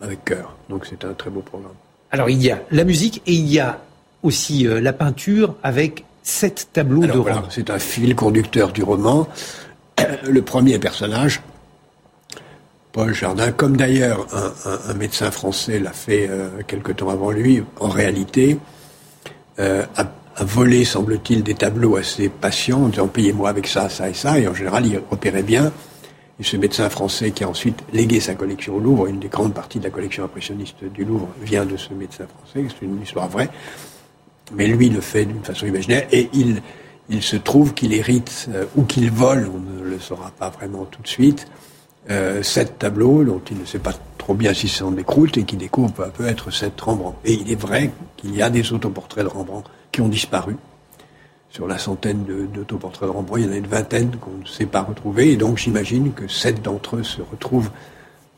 avec 0.00 0.24
cœur. 0.24 0.56
Donc 0.68 0.86
c'est 0.90 1.04
un 1.04 1.12
très 1.12 1.30
beau 1.30 1.42
programme. 1.42 1.74
Alors 2.10 2.30
il 2.30 2.42
y 2.42 2.50
a 2.50 2.62
la 2.72 2.82
musique 2.82 3.22
et 3.26 3.34
il 3.34 3.46
y 3.46 3.60
a 3.60 3.80
aussi 4.24 4.66
euh, 4.66 4.80
la 4.80 4.92
peinture 4.92 5.54
avec 5.62 6.04
sept 6.24 6.70
tableaux 6.72 7.06
de 7.06 7.12
voilà, 7.12 7.44
C'est 7.50 7.70
un 7.70 7.78
fil 7.78 8.16
conducteur 8.16 8.72
du 8.72 8.82
roman. 8.82 9.28
Le 10.28 10.42
premier 10.42 10.78
personnage, 10.80 11.42
Paul 12.92 13.14
Jardin, 13.14 13.52
comme 13.52 13.76
d'ailleurs 13.76 14.26
un, 14.88 14.94
médecin 14.94 15.30
français 15.30 15.78
l'a 15.78 15.92
fait 15.92 16.26
euh, 16.28 16.62
quelque 16.66 16.92
temps 16.92 17.10
avant 17.10 17.30
lui, 17.30 17.62
en 17.78 17.88
réalité, 17.88 18.58
euh, 19.58 19.84
a, 19.96 20.44
volé, 20.44 20.84
semble-t-il, 20.84 21.42
des 21.42 21.54
tableaux 21.54 21.96
à 21.96 22.02
ses 22.02 22.28
patients 22.28 22.84
en 22.84 22.88
disant 22.88 23.06
payez-moi 23.06 23.48
avec 23.48 23.66
ça, 23.66 23.88
ça 23.88 24.08
et 24.08 24.14
ça, 24.14 24.38
et 24.38 24.48
en 24.48 24.54
général, 24.54 24.86
il 24.86 25.00
repérait 25.10 25.42
bien. 25.42 25.72
Et 26.40 26.42
ce 26.42 26.56
médecin 26.56 26.88
français 26.88 27.30
qui 27.30 27.44
a 27.44 27.48
ensuite 27.48 27.80
légué 27.92 28.18
sa 28.18 28.34
collection 28.34 28.76
au 28.76 28.80
Louvre, 28.80 29.06
une 29.06 29.20
des 29.20 29.28
grandes 29.28 29.54
parties 29.54 29.78
de 29.78 29.84
la 29.84 29.90
collection 29.90 30.24
impressionniste 30.24 30.82
du 30.84 31.04
Louvre 31.04 31.28
vient 31.42 31.64
de 31.64 31.76
ce 31.76 31.92
médecin 31.92 32.24
français, 32.26 32.66
c'est 32.68 32.86
une 32.86 33.00
histoire 33.02 33.28
vraie, 33.28 33.50
mais 34.52 34.66
lui 34.66 34.88
le 34.90 35.00
fait 35.00 35.24
d'une 35.24 35.42
façon 35.42 35.66
imaginaire, 35.66 36.06
et 36.12 36.28
il, 36.32 36.60
il 37.08 37.22
se 37.22 37.36
trouve 37.36 37.74
qu'il 37.74 37.92
hérite 37.92 38.48
euh, 38.52 38.64
ou 38.76 38.84
qu'il 38.84 39.10
vole, 39.10 39.50
on 39.52 39.58
ne 39.58 39.82
le 39.82 39.98
saura 39.98 40.30
pas 40.30 40.50
vraiment 40.50 40.84
tout 40.84 41.02
de 41.02 41.08
suite, 41.08 41.46
euh, 42.10 42.42
sept 42.42 42.78
tableaux 42.78 43.24
dont 43.24 43.40
il 43.50 43.58
ne 43.58 43.64
sait 43.64 43.78
pas 43.78 43.94
trop 44.18 44.34
bien 44.34 44.52
si 44.52 44.68
c'est 44.68 44.82
en 44.82 44.90
décroute 44.90 45.38
et 45.38 45.44
qui 45.44 45.56
découvre 45.56 45.92
peu 45.92 46.04
à 46.04 46.08
peu 46.08 46.26
être 46.26 46.50
sept 46.50 46.78
Rembrandt. 46.80 47.16
Et 47.24 47.34
il 47.34 47.50
est 47.50 47.60
vrai 47.60 47.90
qu'il 48.16 48.34
y 48.34 48.42
a 48.42 48.50
des 48.50 48.72
autoportraits 48.72 49.24
de 49.24 49.28
Rembrandt 49.28 49.70
qui 49.92 50.00
ont 50.00 50.08
disparu. 50.08 50.56
Sur 51.50 51.68
la 51.68 51.78
centaine 51.78 52.24
d'autoportraits 52.52 53.08
de, 53.08 53.12
de 53.12 53.16
Rembrandt, 53.16 53.42
il 53.42 53.46
y 53.46 53.48
en 53.48 53.52
a 53.52 53.56
une 53.56 53.66
vingtaine 53.66 54.10
qu'on 54.16 54.38
ne 54.42 54.46
sait 54.46 54.66
pas 54.66 54.82
retrouver. 54.82 55.32
Et 55.32 55.36
donc 55.36 55.58
j'imagine 55.58 56.12
que 56.12 56.28
sept 56.28 56.62
d'entre 56.62 56.96
eux 56.96 57.04
se 57.04 57.22
retrouvent 57.22 57.70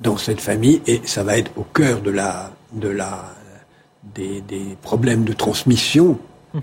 dans 0.01 0.17
cette 0.17 0.41
famille 0.41 0.83
et 0.87 1.01
ça 1.05 1.25
va 1.25 1.39
être 1.39 1.51
au 1.57 1.63
cœur 1.63 2.03
de 2.03 2.11
la, 2.11 2.53
de 2.73 2.89
la, 2.89 3.35
des, 4.15 4.41
des 4.41 4.77
problèmes 4.83 5.25
de 5.25 5.33
transmission, 5.33 6.19
mm-hmm. 6.55 6.61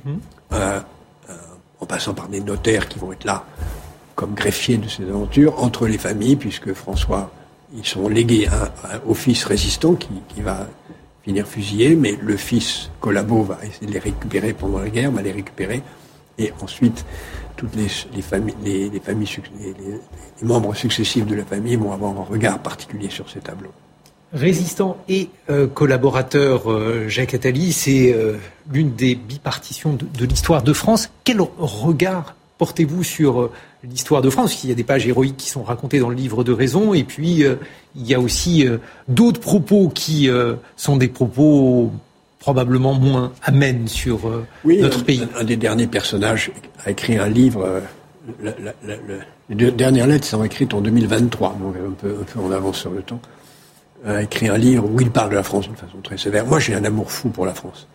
euh, 0.54 0.80
euh, 1.30 1.34
en 1.80 1.86
passant 1.86 2.14
par 2.14 2.28
des 2.28 2.42
notaires 2.42 2.88
qui 2.88 3.00
vont 3.00 3.12
être 3.12 3.26
là 3.26 3.46
comme 4.16 4.34
greffier 4.34 4.78
de 4.78 4.88
ces 4.88 5.04
aventures 5.04 5.64
entre 5.64 5.88
les 5.88 5.98
familles, 5.98 6.36
puisque 6.36 6.74
François, 6.74 7.32
ils 7.76 7.86
sont 7.86 8.08
légués 8.08 8.48
au 9.08 9.16
fils 9.16 9.44
résistant 9.44 9.96
qui, 9.96 10.42
va 10.42 10.68
finir 11.24 11.48
fusillé, 11.48 11.96
mais 11.96 12.18
le 12.22 12.38
fils 12.38 12.92
Collabo 13.00 13.44
va 13.44 13.58
essayer 13.64 13.88
de 13.88 13.94
les 13.94 14.00
récupérer 14.00 14.54
pendant 14.54 14.80
la 14.80 14.90
guerre, 14.90 15.10
va 15.12 15.22
les 15.22 15.32
récupérer, 15.32 15.82
et 16.38 16.54
ensuite 16.62 17.06
toutes 17.56 17.76
les, 17.76 18.22
familles, 18.22 18.56
les, 18.64 19.00
familles 19.00 19.30
les, 19.60 20.46
membres 20.46 20.76
successifs 20.76 21.26
de 21.26 21.36
la 21.36 21.46
famille 21.46 21.76
vont 21.76 21.92
avoir 21.92 22.12
un 22.12 22.24
regard 22.24 22.60
particulier 22.60 23.10
sur 23.10 23.30
ces 23.30 23.40
tableaux. 23.40 23.72
Résistant 24.34 24.98
et 25.10 25.30
euh, 25.52 25.68
collaborateur 25.68 26.72
euh, 26.72 27.08
Jacques 27.08 27.36
Attali, 27.36 27.72
c'est 27.72 28.12
euh, 28.12 28.38
l'une 28.72 28.96
des 28.96 29.14
bipartitions 29.14 29.94
de, 29.94 30.08
de 30.18 30.26
l'histoire 30.26 30.64
de 30.64 30.74
France. 30.74 31.12
Quel 31.24 31.40
regard 31.60 32.36
portez-vous 32.58 33.04
sur 33.04 33.52
l'histoire 33.84 34.24
de 34.24 34.32
France? 34.32 34.64
Il 34.64 34.72
y 34.72 34.74
a 34.74 34.76
des 34.76 34.84
pages 34.84 35.06
héroïques 35.06 35.38
qui 35.38 35.50
sont 35.50 35.62
racontées 35.62 36.00
dans 36.00 36.10
le 36.10 36.16
livre 36.16 36.44
de 36.44 36.52
raison, 36.52 36.96
et 36.96 37.04
puis 37.04 37.44
il 37.96 38.08
y 38.08 38.14
a 38.16 38.20
aussi 38.20 38.66
d'autres 39.08 39.40
propos 39.40 39.90
qui 39.90 40.30
sont 40.78 40.96
des 40.98 41.10
propos 41.10 41.92
probablement 42.40 42.94
moins 42.94 43.34
amènes 43.44 43.88
sur 43.88 44.22
notre 44.66 45.04
pays. 45.04 45.28
Un, 45.36 45.42
un, 45.42 45.44
des 45.44 45.58
derniers 45.58 45.88
personnages 45.88 46.52
a 46.86 46.92
écrit 46.92 47.18
un 47.18 47.28
livre. 47.28 47.82
les 49.50 49.72
dernières 49.72 50.08
lettres 50.08 50.28
sont 50.28 50.44
écrites 50.44 50.74
en 50.74 50.82
2023, 50.82 51.58
donc 51.62 51.76
un 51.76 51.92
peu, 51.92 52.16
un 52.22 52.24
peu 52.24 52.40
en 52.40 52.52
avance 52.52 52.78
sur 52.80 52.92
le 52.92 53.02
temps. 53.02 53.20
A 54.06 54.22
écrit 54.22 54.50
un 54.50 54.58
livre 54.58 54.86
où 54.90 55.00
il 55.00 55.12
parle 55.12 55.30
de 55.30 55.36
la 55.36 55.44
France 55.44 55.66
d'une 55.66 55.78
façon 55.78 55.98
très 56.04 56.18
sévère. 56.18 56.46
Moi, 56.46 56.60
j'ai 56.60 56.76
un 56.76 56.84
amour 56.84 57.12
fou 57.12 57.30
pour 57.30 57.46
la 57.46 57.54
France. 57.54 57.88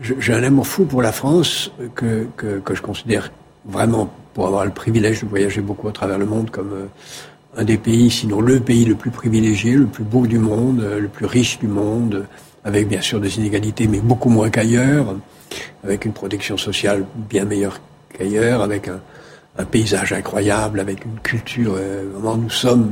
J'ai 0.00 0.34
un 0.34 0.42
amour 0.42 0.66
fou 0.66 0.84
pour 0.84 1.02
la 1.02 1.12
France 1.12 1.72
que, 1.94 2.26
que, 2.36 2.74
je 2.74 2.82
considère 2.82 3.30
vraiment 3.66 4.10
pour 4.32 4.46
avoir 4.46 4.64
le 4.64 4.70
privilège 4.70 5.22
de 5.22 5.26
voyager 5.28 5.60
beaucoup 5.60 5.88
à 5.88 5.92
travers 5.92 6.18
le 6.18 6.24
monde 6.24 6.50
comme 6.50 6.72
euh, 6.72 6.86
un 7.56 7.64
des 7.64 7.76
pays, 7.76 8.10
sinon 8.10 8.40
le 8.40 8.60
pays 8.60 8.84
le 8.84 8.94
plus 8.94 9.10
privilégié, 9.10 9.74
le 9.74 9.86
plus 9.86 10.04
beau 10.04 10.26
du 10.26 10.38
monde, 10.38 10.80
euh, 10.80 11.00
le 11.00 11.08
plus 11.08 11.26
riche 11.26 11.58
du 11.58 11.68
monde, 11.68 12.26
avec 12.64 12.88
bien 12.88 13.00
sûr 13.00 13.20
des 13.20 13.38
inégalités, 13.38 13.88
mais 13.88 14.00
beaucoup 14.00 14.28
moins 14.28 14.50
qu'ailleurs, 14.50 15.16
avec 15.84 16.04
une 16.04 16.12
protection 16.12 16.56
sociale 16.56 17.04
bien 17.14 17.44
meilleure 17.44 17.80
qu'ailleurs, 18.16 18.62
avec 18.62 18.88
un, 18.88 19.00
paysage 19.70 20.14
incroyable, 20.14 20.80
avec 20.80 21.04
une 21.04 21.18
culture. 21.20 21.74
Euh, 21.76 22.04
vraiment, 22.14 22.36
nous 22.36 22.48
sommes, 22.48 22.90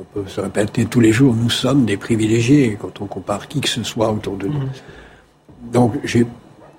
on 0.00 0.04
peut 0.20 0.28
se 0.28 0.40
répéter 0.40 0.86
tous 0.86 1.00
les 1.00 1.12
jours, 1.12 1.34
nous 1.34 1.50
sommes 1.50 1.84
des 1.84 1.96
privilégiés 1.96 2.78
quand 2.80 3.00
on 3.00 3.06
compare 3.06 3.48
qui 3.48 3.60
que 3.60 3.68
ce 3.68 3.82
soit 3.82 4.10
autour 4.10 4.36
de 4.36 4.46
nous. 4.48 4.60
Mmh. 4.60 5.70
Donc 5.72 5.94
j'ai 6.04 6.26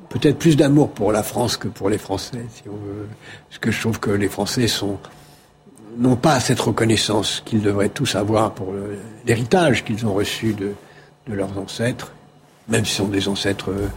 peut-être 0.09 0.37
plus 0.37 0.57
d'amour 0.57 0.89
pour 0.89 1.11
la 1.11 1.23
France 1.23 1.57
que 1.57 1.67
pour 1.67 1.89
les 1.89 1.97
Français, 1.97 2.45
si 2.53 2.63
on 2.67 2.71
veut. 2.71 3.07
Parce 3.49 3.59
que 3.59 3.71
je 3.71 3.79
trouve 3.79 3.99
que 3.99 4.11
les 4.11 4.27
Français 4.27 4.67
sont 4.67 4.97
n'ont 5.97 6.15
pas 6.15 6.39
cette 6.39 6.59
reconnaissance 6.59 7.41
qu'ils 7.45 7.61
devraient 7.61 7.89
tous 7.89 8.15
avoir 8.15 8.53
pour 8.53 8.73
l'héritage 9.25 9.83
qu'ils 9.83 10.05
ont 10.05 10.13
reçu 10.13 10.53
de, 10.53 10.71
de, 11.27 11.33
leurs 11.33 11.57
ancêtres, 11.57 12.13
même 12.69 12.85
si 12.85 12.91
ce 12.91 12.97
sont 12.99 13.09
des 13.09 13.27
ancêtres 13.27 13.71
euh, 13.71 13.87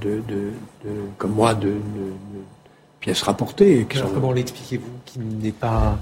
de, 0.00 0.22
de, 0.28 0.52
comme 1.16 1.32
moi 1.32 1.54
de, 1.54 1.74
pièces 3.00 3.22
rapportées. 3.22 3.86
comment 4.14 4.32
l'expliquez-vous 4.32 4.90
qu'il 5.04 5.22
n'est 5.38 5.52
pas 5.52 5.98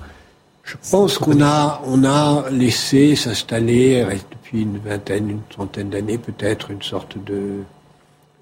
je 0.67 0.75
pense 0.91 1.19
qu'on 1.19 1.41
a, 1.43 1.81
on 1.87 2.03
a 2.05 2.51
laissé 2.51 3.15
s'installer 3.15 4.05
depuis 4.33 4.63
une 4.63 4.79
vingtaine, 4.79 5.31
une 5.31 5.43
trentaine 5.49 5.91
d'années 5.91 6.19
peut-être 6.19 6.73
une 6.73 6.83
sorte 6.83 7.17
de 7.25 7.63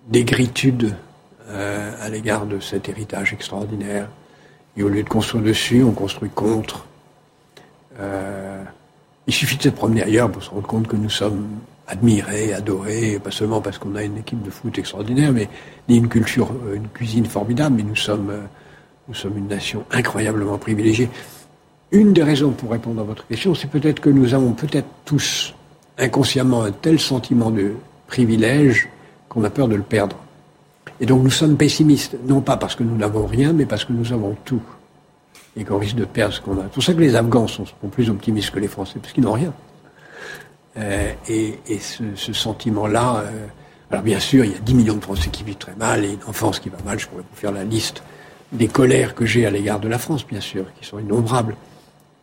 d'égritude 0.09 0.95
euh, 1.49 1.93
à 2.01 2.09
l'égard 2.09 2.47
de 2.47 2.61
cet 2.61 2.89
héritage 2.89 3.33
extraordinaire. 3.33 4.09
Et 4.77 4.83
au 4.83 4.89
lieu 4.89 5.03
de 5.03 5.09
construire 5.09 5.45
dessus, 5.45 5.83
on 5.83 5.93
construit 5.93 6.31
contre. 6.31 6.87
Euh, 8.01 8.63
il 9.27 9.33
suffit 9.33 9.57
de 9.57 9.63
se 9.63 9.69
promener 9.69 10.03
ailleurs 10.03 10.31
pour 10.31 10.43
se 10.43 10.51
rendre 10.51 10.67
compte 10.67 10.89
que 10.89 10.97
nous 10.97 11.11
sommes 11.11 11.47
admirés, 11.87 12.53
adorés, 12.53 13.19
pas 13.19 13.31
seulement 13.31 13.61
parce 13.61 13.79
qu'on 13.79 13.95
a 13.95 14.03
une 14.03 14.19
équipe 14.19 14.43
de 14.43 14.51
foot 14.51 14.79
extraordinaire, 14.79 15.33
mais 15.33 15.49
ni 15.89 15.97
une 15.99 16.09
culture, 16.09 16.51
euh, 16.67 16.77
une 16.77 16.89
cuisine 16.89 17.27
formidable, 17.27 17.77
mais 17.77 17.83
nous 17.83 17.97
sommes, 17.97 18.33
nous 19.09 19.15
sommes 19.15 19.37
une 19.39 19.49
nation 19.49 19.85
incroyablement 19.91 20.59
privilégiée. 20.59 21.09
Une 21.93 22.13
des 22.13 22.23
raisons 22.23 22.51
pour 22.51 22.71
répondre 22.71 23.01
à 23.01 23.05
votre 23.05 23.27
question, 23.27 23.55
c'est 23.55 23.69
peut-être 23.69 24.01
que 24.01 24.11
nous 24.11 24.35
avons 24.35 24.53
peut-être 24.53 24.89
tous 25.05 25.55
inconsciemment 25.99 26.63
un 26.63 26.73
tel 26.73 26.99
sentiment 26.99 27.51
de 27.51 27.75
privilège 28.07 28.89
qu'on 29.29 29.45
a 29.45 29.51
peur 29.51 29.69
de 29.69 29.77
le 29.77 29.83
perdre. 29.83 30.17
Et 31.01 31.07
donc 31.07 31.23
nous 31.23 31.31
sommes 31.31 31.57
pessimistes, 31.57 32.17
non 32.27 32.41
pas 32.41 32.57
parce 32.57 32.75
que 32.75 32.83
nous 32.83 32.97
n'avons 32.97 33.27
rien, 33.27 33.53
mais 33.53 33.67
parce 33.67 33.85
que 33.85 33.93
nous 33.93 34.13
avons 34.13 34.37
tout. 34.45 34.63
Et 35.57 35.65
qu'on 35.65 35.79
risque 35.79 35.97
de 35.97 36.05
perdre 36.05 36.35
ce 36.35 36.41
qu'on 36.41 36.59
a. 36.59 36.63
C'est 36.65 36.73
pour 36.73 36.83
ça 36.83 36.95
que 36.95 37.01
les 37.01 37.15
Afghans 37.15 37.47
sont, 37.47 37.65
plus 37.93 38.11
optimistes 38.11 38.51
que 38.51 38.59
les 38.59 38.69
Français, 38.69 38.99
parce 39.01 39.13
qu'ils 39.13 39.23
n'ont 39.23 39.33
rien. 39.33 39.53
et, 41.29 41.59
ce, 41.79 42.33
sentiment-là, 42.33 43.25
alors 43.91 44.03
bien 44.03 44.19
sûr, 44.19 44.45
il 44.45 44.53
y 44.53 44.55
a 44.55 44.59
10 44.59 44.75
millions 44.75 44.97
de 44.97 45.01
Français 45.01 45.31
qui 45.31 45.45
vivent 45.45 45.57
très 45.57 45.77
mal 45.77 46.05
et 46.05 46.15
une 46.15 46.25
enfance 46.27 46.59
qui 46.59 46.69
va 46.69 46.79
mal. 46.85 46.99
Je 46.99 47.07
pourrais 47.07 47.23
vous 47.23 47.37
faire 47.37 47.53
la 47.53 47.63
liste 47.63 48.03
des 48.51 48.67
colères 48.67 49.15
que 49.15 49.27
j'ai 49.27 49.47
à 49.47 49.51
l'égard 49.51 49.79
de 49.79 49.89
la 49.89 49.99
France, 49.99 50.27
bien 50.27 50.41
sûr, 50.41 50.65
qui 50.81 50.87
sont 50.87 50.99
innombrables. 50.99 51.55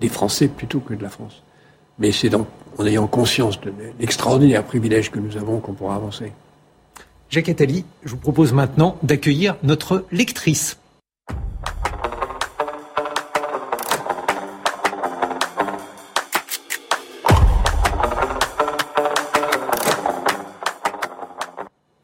Des 0.01 0.09
Français 0.09 0.47
plutôt 0.47 0.79
que 0.79 0.95
de 0.95 1.03
la 1.03 1.09
France. 1.09 1.43
Mais 1.99 2.11
c'est 2.11 2.33
en 2.33 2.45
ayant 2.85 3.05
conscience 3.05 3.61
de 3.61 3.71
l'extraordinaire 3.99 4.63
privilège 4.63 5.11
que 5.11 5.19
nous 5.19 5.37
avons 5.37 5.59
qu'on 5.59 5.73
pourra 5.73 5.95
avancer. 5.95 6.33
Jacques 7.29 7.49
Attali, 7.49 7.85
je 8.03 8.09
vous 8.09 8.17
propose 8.17 8.51
maintenant 8.51 8.97
d'accueillir 9.03 9.55
notre 9.61 10.05
lectrice. 10.11 10.77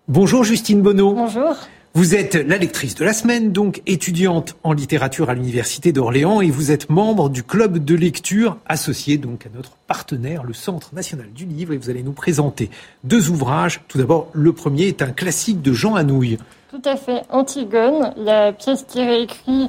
Bonjour 0.07 0.43
Justine 0.43 0.81
Bonneau. 0.81 1.13
Bonjour. 1.13 1.55
Vous 1.97 2.13
êtes 2.13 2.35
la 2.35 2.59
lectrice 2.59 2.93
de 2.93 3.03
la 3.03 3.11
semaine, 3.11 3.51
donc 3.51 3.81
étudiante 3.87 4.55
en 4.63 4.71
littérature 4.71 5.31
à 5.31 5.33
l'Université 5.33 5.91
d'Orléans 5.91 6.41
et 6.41 6.51
vous 6.51 6.71
êtes 6.71 6.91
membre 6.91 7.27
du 7.27 7.41
club 7.41 7.83
de 7.83 7.95
lecture 7.95 8.57
associé 8.67 9.17
donc 9.17 9.47
à 9.47 9.49
notre 9.49 9.71
partenaire, 9.87 10.43
le 10.43 10.53
Centre 10.53 10.93
national 10.93 11.31
du 11.33 11.45
livre 11.45 11.73
et 11.73 11.77
vous 11.77 11.89
allez 11.89 12.03
nous 12.03 12.11
présenter 12.11 12.69
deux 13.03 13.31
ouvrages. 13.31 13.81
Tout 13.87 13.97
d'abord, 13.97 14.29
le 14.33 14.53
premier 14.53 14.83
est 14.83 15.01
un 15.01 15.09
classique 15.09 15.63
de 15.63 15.73
Jean 15.73 15.95
Anouilh. 15.95 16.37
Tout 16.69 16.83
à 16.85 16.97
fait. 16.97 17.23
Antigone, 17.31 18.13
la 18.15 18.53
pièce 18.53 18.85
qui 18.87 19.03
réécrit 19.03 19.67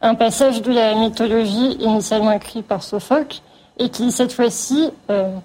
un 0.00 0.14
passage 0.14 0.62
de 0.62 0.72
la 0.72 0.94
mythologie 0.94 1.72
initialement 1.80 2.30
écrit 2.30 2.62
par 2.62 2.84
Sophocle 2.84 3.40
et 3.80 3.88
qui 3.88 4.12
cette 4.12 4.32
fois-ci 4.32 4.90
euh, 5.10 5.36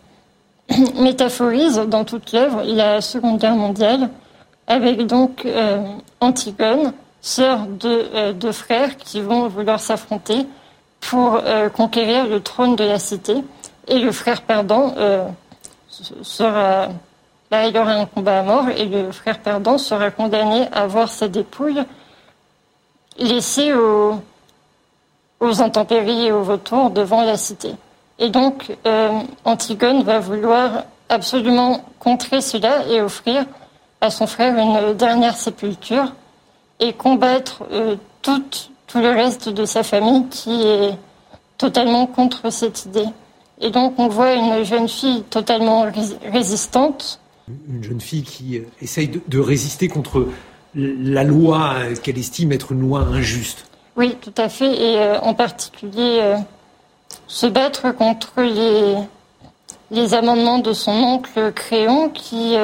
métaphorise 1.02 1.82
dans 1.88 2.06
toute 2.06 2.34
l'œuvre 2.34 2.62
la 2.65 3.02
Seconde 3.02 3.39
Guerre 3.39 3.56
mondiale 3.56 4.12
avec 4.69 5.08
donc 5.08 5.45
euh, 5.45 5.84
Antigone, 6.21 6.93
sœur 7.21 7.65
de 7.65 8.08
euh, 8.13 8.34
deux 8.34 8.51
frères 8.51 8.95
qui 8.95 9.19
vont 9.19 9.47
vouloir 9.47 9.79
s'affronter 9.79 10.45
pour 11.01 11.41
euh, 11.43 11.69
conquérir 11.69 12.27
le 12.27 12.39
trône 12.39 12.75
de 12.75 12.84
la 12.84 12.99
cité. 12.99 13.43
Et 13.88 13.97
le 13.97 14.12
frère 14.12 14.43
perdant 14.43 14.93
sera, 16.21 16.89
là, 17.49 17.67
il 17.67 17.75
y 17.75 17.79
aura 17.79 17.93
un 17.93 18.05
combat 18.05 18.39
à 18.39 18.43
mort 18.43 18.69
et 18.69 18.86
le 18.86 19.12
frère 19.12 19.39
perdant 19.39 19.79
sera 19.79 20.12
condamné 20.12 20.67
à 20.71 20.86
voir 20.86 21.10
sa 21.10 21.27
dépouille 21.27 21.84
laissée 23.17 23.73
aux, 23.73 24.21
aux 25.39 25.62
intempéries 25.63 26.27
et 26.27 26.32
aux 26.32 26.43
vautours 26.43 26.91
devant 26.91 27.23
la 27.23 27.36
cité. 27.36 27.71
Et 28.19 28.29
donc, 28.29 28.77
Antigone 29.43 30.03
va 30.03 30.19
vouloir 30.19 30.84
absolument 31.10 31.84
contrer 31.97 32.41
cela 32.41 32.86
et 32.89 33.01
offrir 33.01 33.45
à 34.01 34.09
son 34.09 34.27
frère 34.27 34.57
une 34.57 34.93
dernière 34.93 35.35
sépulture 35.35 36.13
et 36.79 36.93
combattre 36.93 37.63
euh, 37.71 37.95
tout, 38.21 38.43
tout 38.88 38.99
le 38.99 39.09
reste 39.09 39.49
de 39.49 39.65
sa 39.65 39.83
famille 39.83 40.25
qui 40.29 40.62
est 40.63 40.97
totalement 41.57 42.07
contre 42.07 42.51
cette 42.51 42.85
idée. 42.85 43.07
Et 43.59 43.71
donc 43.71 43.95
on 43.97 44.07
voit 44.07 44.33
une 44.33 44.63
jeune 44.63 44.88
fille 44.88 45.23
totalement 45.23 45.85
résistante. 46.31 47.19
Une 47.67 47.83
jeune 47.83 47.99
fille 47.99 48.23
qui 48.23 48.57
euh, 48.57 48.62
essaye 48.81 49.09
de, 49.09 49.39
résister 49.39 49.88
contre 49.89 50.27
la 50.75 51.23
loi 51.23 51.75
qu'elle 52.03 52.17
estime 52.17 52.51
être 52.51 52.71
une 52.71 52.81
loi 52.81 53.01
injuste. 53.01 53.65
Oui, 53.97 54.15
tout 54.21 54.33
à 54.38 54.47
fait. 54.47 54.71
Et 54.71 54.99
euh, 54.99 55.19
en 55.19 55.33
particulier 55.33 56.35
se 57.27 57.47
battre 57.47 57.91
contre 57.91 58.41
les, 58.41 58.95
les 59.91 60.13
amendements 60.13 60.59
de 60.59 60.71
son 60.71 60.91
oncle 60.91 61.51
Créon 61.53 62.09
qui 62.09 62.55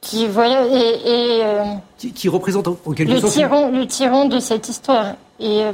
qui 0.00 0.26
voilà 0.26 0.66
et, 0.66 1.42
euh, 1.44 1.64
qui, 1.96 2.28
représente 2.28 2.68
en 2.68 2.74
quelque 2.92 3.10
le 3.10 3.20
sorte 3.20 3.32
tyran, 3.32 3.70
le 3.70 3.86
tyran 3.86 4.24
de 4.26 4.40
cette 4.40 4.68
histoire. 4.68 5.14
Et 5.38 5.64
euh, 5.64 5.72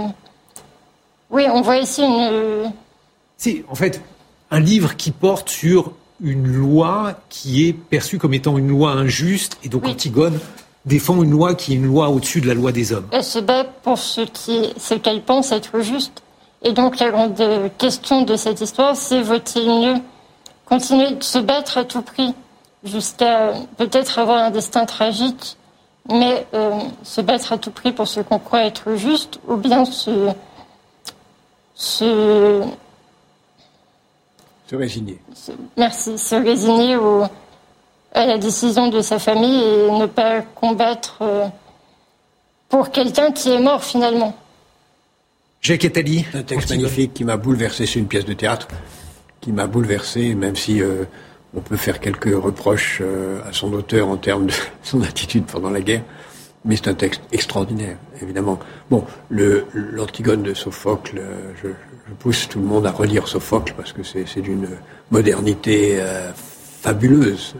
oui, 1.30 1.44
on 1.52 1.62
voit 1.62 1.78
ici 1.78 2.02
une. 2.02 2.72
C'est 3.36 3.64
en 3.68 3.74
fait 3.74 4.02
un 4.50 4.60
livre 4.60 4.96
qui 4.96 5.10
porte 5.10 5.48
sur 5.48 5.92
une 6.20 6.46
loi 6.46 7.14
qui 7.28 7.68
est 7.68 7.72
perçue 7.72 8.18
comme 8.18 8.34
étant 8.34 8.56
une 8.58 8.68
loi 8.68 8.92
injuste, 8.92 9.58
et 9.62 9.68
donc 9.68 9.86
Antigone 9.86 10.38
défend 10.86 11.22
une 11.22 11.30
loi 11.30 11.54
qui 11.54 11.72
est 11.72 11.76
une 11.76 11.86
loi 11.86 12.08
au-dessus 12.08 12.40
de 12.40 12.46
la 12.46 12.54
loi 12.54 12.72
des 12.72 12.92
hommes. 12.92 13.06
Elle 13.10 13.24
se 13.24 13.38
bat 13.38 13.64
pour 13.64 13.98
ce 13.98 14.22
qui, 14.22 14.72
ce 14.78 14.94
qu'elle 14.94 15.22
pense 15.22 15.52
être 15.52 15.80
juste. 15.80 16.22
Et 16.62 16.72
donc 16.72 16.98
la 16.98 17.10
grande 17.10 17.42
question 17.76 18.22
de 18.22 18.34
cette 18.36 18.60
histoire, 18.60 18.96
c'est 18.96 19.20
vaut-il 19.20 19.68
mieux 19.68 20.00
continuer 20.64 21.12
de 21.12 21.22
se 21.22 21.38
battre 21.38 21.78
à 21.78 21.84
tout 21.84 22.02
prix 22.02 22.34
jusqu'à 22.86 23.52
peut-être 23.76 24.18
avoir 24.18 24.42
un 24.42 24.50
destin 24.50 24.84
tragique, 24.86 25.56
mais 26.08 26.46
euh, 26.54 26.78
se 27.02 27.20
battre 27.20 27.52
à 27.52 27.58
tout 27.58 27.70
prix 27.70 27.92
pour 27.92 28.06
ce 28.06 28.20
qu'on 28.20 28.38
croit 28.38 28.64
être 28.64 28.94
juste, 28.96 29.40
ou 29.48 29.56
bien 29.56 29.84
se, 29.84 30.30
se, 31.74 32.62
se 34.66 34.76
résigner. 34.76 35.20
merci, 35.76 36.16
se 36.18 36.36
résigner 36.36 36.96
au, 36.96 37.24
à 38.12 38.26
la 38.26 38.38
décision 38.38 38.88
de 38.88 39.00
sa 39.00 39.18
famille 39.18 39.62
et 39.62 39.90
ne 39.90 40.06
pas 40.06 40.40
combattre 40.40 41.18
euh, 41.20 41.46
pour 42.68 42.90
quelqu'un 42.90 43.30
qui 43.30 43.50
est 43.50 43.60
mort 43.60 43.84
finalement. 43.84 44.34
Jacques 45.60 45.84
Attali. 45.84 46.24
Un 46.32 46.42
texte 46.42 46.70
magnifique 46.70 47.12
qui 47.12 47.24
m'a 47.24 47.36
bouleversé. 47.36 47.86
C'est 47.86 47.98
une 47.98 48.06
pièce 48.06 48.24
de 48.24 48.32
théâtre 48.32 48.68
qui 49.40 49.52
m'a 49.52 49.66
bouleversé, 49.66 50.34
même 50.34 50.56
si 50.56 50.80
euh, 50.80 51.04
on 51.54 51.60
peut 51.60 51.76
faire 51.76 52.00
quelques 52.00 52.34
reproches 52.34 53.00
euh, 53.02 53.40
à 53.48 53.52
son 53.52 53.72
auteur 53.72 54.08
en 54.08 54.16
termes 54.16 54.46
de 54.46 54.52
son 54.82 55.02
attitude 55.02 55.44
pendant 55.44 55.70
la 55.70 55.80
guerre, 55.80 56.02
mais 56.64 56.76
c'est 56.76 56.88
un 56.88 56.94
texte 56.94 57.22
extraordinaire, 57.32 57.96
évidemment. 58.20 58.58
Bon, 58.90 59.04
l'Antigone 59.30 60.42
de 60.42 60.54
Sophocle, 60.54 61.18
euh, 61.18 61.52
je, 61.62 61.68
pousse 62.20 62.48
tout 62.48 62.60
le 62.60 62.66
monde 62.66 62.86
à 62.86 62.92
relire 62.92 63.26
Sophocle 63.26 63.74
parce 63.76 63.92
que 63.92 64.04
c'est 64.04 64.40
d'une 64.40 64.68
modernité 65.10 65.96
euh, 65.98 66.30
fabuleuse. 66.34 67.56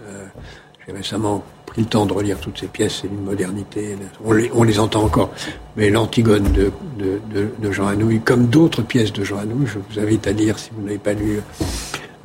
J'ai 0.87 0.93
récemment 0.93 1.43
pris 1.67 1.83
le 1.83 1.89
temps 1.89 2.07
de 2.07 2.13
relire 2.13 2.39
toutes 2.39 2.61
ces 2.61 2.69
pièces, 2.69 3.01
c'est 3.03 3.09
d'une 3.09 3.25
modernité, 3.25 3.97
on 4.25 4.63
les, 4.63 4.79
entend 4.79 5.03
encore. 5.03 5.33
Mais 5.77 5.91
l'Antigone 5.91 6.45
de 6.53 7.73
Jean 7.73 7.89
Anouilh, 7.89 8.21
comme 8.21 8.47
d'autres 8.47 8.83
pièces 8.83 9.13
de 9.13 9.25
Jean 9.25 9.39
Anouilh, 9.39 9.67
je 9.67 9.79
vous 9.81 10.01
invite 10.01 10.29
à 10.29 10.33
lire 10.33 10.61
si 10.61 10.71
vous 10.73 10.83
n'avez 10.83 10.99
pas 10.99 11.15
lu 11.15 11.41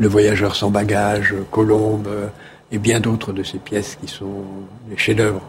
le 0.01 0.07
voyageur 0.07 0.55
sans 0.55 0.71
bagage, 0.71 1.35
Colombe, 1.51 2.09
et 2.71 2.79
bien 2.79 2.99
d'autres 2.99 3.33
de 3.33 3.43
ces 3.43 3.59
pièces 3.59 3.99
qui 4.01 4.07
sont 4.07 4.43
des 4.89 4.97
chefs-d'œuvre, 4.97 5.41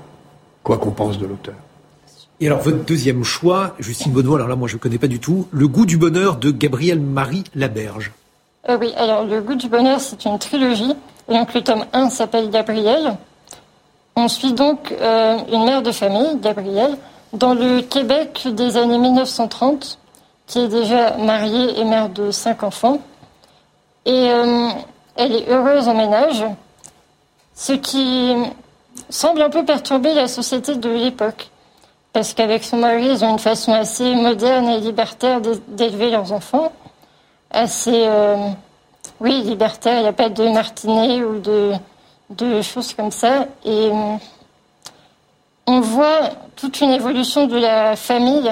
quoi 0.62 0.76
qu'on 0.76 0.90
pense 0.90 1.18
de 1.18 1.24
l'auteur. 1.24 1.54
Et 2.38 2.48
alors, 2.48 2.58
votre 2.58 2.84
deuxième 2.84 3.24
choix, 3.24 3.74
Justine 3.78 4.12
Benoît, 4.12 4.36
alors 4.36 4.48
là, 4.48 4.56
moi, 4.56 4.68
je 4.68 4.74
ne 4.74 4.78
connais 4.78 4.98
pas 4.98 5.06
du 5.06 5.20
tout, 5.20 5.48
Le 5.52 5.68
goût 5.68 5.86
du 5.86 5.96
bonheur 5.96 6.36
de 6.36 6.50
Gabriel 6.50 7.00
Marie 7.00 7.44
Laberge. 7.54 8.12
Euh, 8.68 8.76
oui, 8.78 8.92
alors, 8.98 9.24
Le 9.24 9.40
goût 9.40 9.54
du 9.54 9.68
bonheur, 9.68 10.00
c'est 10.00 10.22
une 10.26 10.38
trilogie. 10.38 10.92
Et 11.30 11.32
donc, 11.32 11.54
le 11.54 11.62
tome 11.62 11.86
1 11.94 12.10
s'appelle 12.10 12.50
Gabriel. 12.50 13.16
On 14.16 14.28
suit 14.28 14.52
donc 14.52 14.92
euh, 15.00 15.38
une 15.50 15.64
mère 15.64 15.80
de 15.80 15.92
famille, 15.92 16.36
Gabrielle, 16.42 16.98
dans 17.32 17.54
le 17.54 17.80
Québec 17.80 18.46
des 18.52 18.76
années 18.76 18.98
1930, 18.98 19.98
qui 20.46 20.58
est 20.58 20.68
déjà 20.68 21.16
mariée 21.16 21.80
et 21.80 21.84
mère 21.84 22.10
de 22.10 22.30
cinq 22.30 22.64
enfants. 22.64 23.00
Et 24.04 24.30
euh, 24.30 24.68
elle 25.16 25.32
est 25.34 25.48
heureuse 25.48 25.88
en 25.88 25.94
ménage, 25.94 26.44
ce 27.54 27.72
qui 27.72 28.34
semble 29.08 29.42
un 29.42 29.50
peu 29.50 29.64
perturber 29.64 30.14
la 30.14 30.26
société 30.26 30.74
de 30.74 30.90
l'époque. 30.90 31.50
Parce 32.12 32.34
qu'avec 32.34 32.64
son 32.64 32.78
mari, 32.78 33.06
ils 33.06 33.24
ont 33.24 33.30
une 33.30 33.38
façon 33.38 33.72
assez 33.72 34.14
moderne 34.14 34.68
et 34.68 34.80
libertaire 34.80 35.40
d'élever 35.68 36.10
leurs 36.10 36.32
enfants. 36.32 36.72
Assez, 37.50 38.04
euh, 38.06 38.48
oui, 39.20 39.42
libertaire. 39.42 39.98
Il 39.98 40.02
n'y 40.02 40.08
a 40.08 40.12
pas 40.12 40.28
de 40.28 40.48
martinet 40.48 41.22
ou 41.22 41.38
de, 41.38 41.72
de 42.30 42.60
choses 42.60 42.92
comme 42.92 43.10
ça. 43.10 43.46
Et 43.64 43.90
euh, 43.90 44.16
on 45.66 45.80
voit 45.80 46.30
toute 46.56 46.80
une 46.80 46.90
évolution 46.90 47.46
de 47.46 47.56
la 47.56 47.96
famille, 47.96 48.50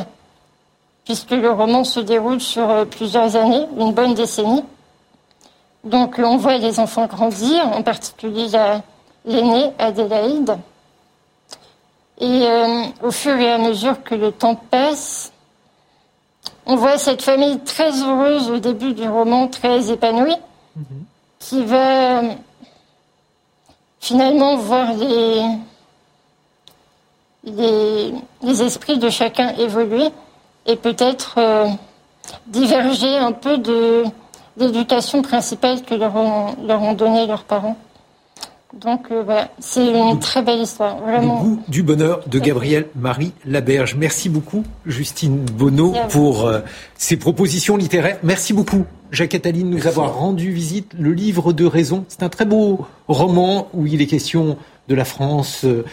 puisque 1.04 1.32
le 1.32 1.50
roman 1.50 1.84
se 1.84 2.00
déroule 2.00 2.40
sur 2.40 2.86
plusieurs 2.86 3.36
années, 3.36 3.66
une 3.76 3.92
bonne 3.92 4.14
décennie. 4.14 4.64
Donc 5.84 6.16
on 6.18 6.36
voit 6.36 6.58
les 6.58 6.78
enfants 6.78 7.06
grandir, 7.06 7.66
en 7.68 7.82
particulier 7.82 8.48
l'aînée 9.24 9.72
Adélaïde. 9.78 10.56
Et 12.20 12.46
euh, 12.46 12.84
au 13.02 13.10
fur 13.10 13.34
et 13.38 13.50
à 13.50 13.58
mesure 13.58 14.02
que 14.02 14.14
le 14.14 14.30
temps 14.30 14.54
passe, 14.54 15.32
on 16.66 16.76
voit 16.76 16.98
cette 16.98 17.22
famille 17.22 17.60
très 17.60 18.02
heureuse 18.02 18.50
au 18.50 18.58
début 18.58 18.92
du 18.92 19.08
roman, 19.08 19.48
très 19.48 19.90
épanouie, 19.90 20.36
qui 21.38 21.64
va 21.64 22.20
finalement 24.00 24.56
voir 24.56 24.92
les, 24.94 25.42
les, 27.44 28.62
esprits 28.62 28.98
de 28.98 29.08
chacun 29.08 29.54
évoluer 29.56 30.08
et 30.66 30.76
peut-être 30.76 31.34
euh, 31.38 31.66
diverger 32.46 33.16
un 33.16 33.32
peu 33.32 33.58
de, 33.58 34.04
l'éducation 34.56 35.22
principale 35.22 35.82
que 35.82 35.94
leur 35.94 36.14
ont, 36.16 36.56
leur 36.66 36.82
ont 36.82 36.94
donné 36.94 37.26
leurs 37.26 37.44
parents. 37.44 37.76
Donc 38.72 39.10
euh, 39.10 39.22
voilà, 39.24 39.50
c'est 39.58 39.84
une 39.84 40.20
très 40.20 40.42
belle 40.42 40.60
histoire. 40.60 40.98
Vraiment. 40.98 41.42
Le 41.42 41.48
goût 41.48 41.62
du 41.66 41.82
bonheur 41.82 42.20
de 42.28 42.38
Gabriel 42.38 42.86
Marie 42.94 43.32
Laberge. 43.44 43.96
Merci 43.96 44.28
beaucoup, 44.28 44.62
Justine 44.86 45.44
Bonneau, 45.44 45.92
pour 46.10 46.46
euh, 46.46 46.60
ces 46.96 47.16
propositions 47.16 47.76
littéraires. 47.76 48.18
Merci 48.22 48.52
beaucoup, 48.52 48.84
Jacques 49.10 49.34
Attali, 49.34 49.64
de 49.64 49.68
nous 49.68 49.88
avoir 49.88 50.14
rendu 50.14 50.52
visite. 50.52 50.92
Le 50.96 51.12
livre 51.12 51.52
de 51.52 51.64
raison, 51.64 52.04
c'est 52.06 52.22
un 52.22 52.28
très 52.28 52.44
beau 52.44 52.86
roman 53.08 53.68
où 53.74 53.88
il 53.88 54.00
est 54.02 54.06
question 54.06 54.56
de 54.86 54.94
la 54.94 55.04
France, 55.04 55.64
euh, 55.64 55.84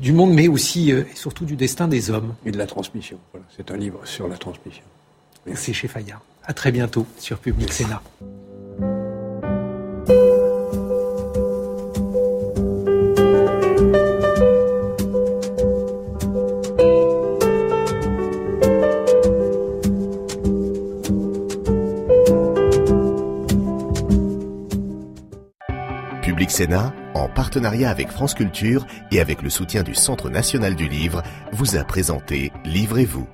du 0.00 0.12
monde, 0.12 0.32
mais 0.32 0.46
aussi 0.46 0.92
et 0.92 1.06
surtout 1.16 1.44
du 1.44 1.56
destin 1.56 1.88
des 1.88 2.10
hommes. 2.10 2.34
Et 2.46 2.52
de 2.52 2.58
la 2.58 2.66
transmission. 2.66 3.18
Voilà, 3.32 3.46
c'est 3.56 3.72
un 3.72 3.76
livre 3.76 3.98
sur 4.04 4.28
la 4.28 4.36
transmission. 4.36 4.84
C'est 5.54 5.72
chez 5.72 5.88
Fayard. 5.88 6.20
À 6.44 6.52
très 6.52 6.72
bientôt 6.72 7.06
sur 7.18 7.38
Public 7.38 7.72
Sénat. 7.72 8.02
Public 26.22 26.50
Sénat, 26.50 26.94
en 27.14 27.28
partenariat 27.28 27.90
avec 27.90 28.08
France 28.08 28.34
Culture 28.34 28.86
et 29.10 29.20
avec 29.20 29.42
le 29.42 29.50
soutien 29.50 29.82
du 29.82 29.94
Centre 29.94 30.30
national 30.30 30.74
du 30.74 30.88
livre, 30.88 31.22
vous 31.52 31.76
a 31.76 31.84
présenté 31.84 32.50
Livrez-vous 32.64 33.26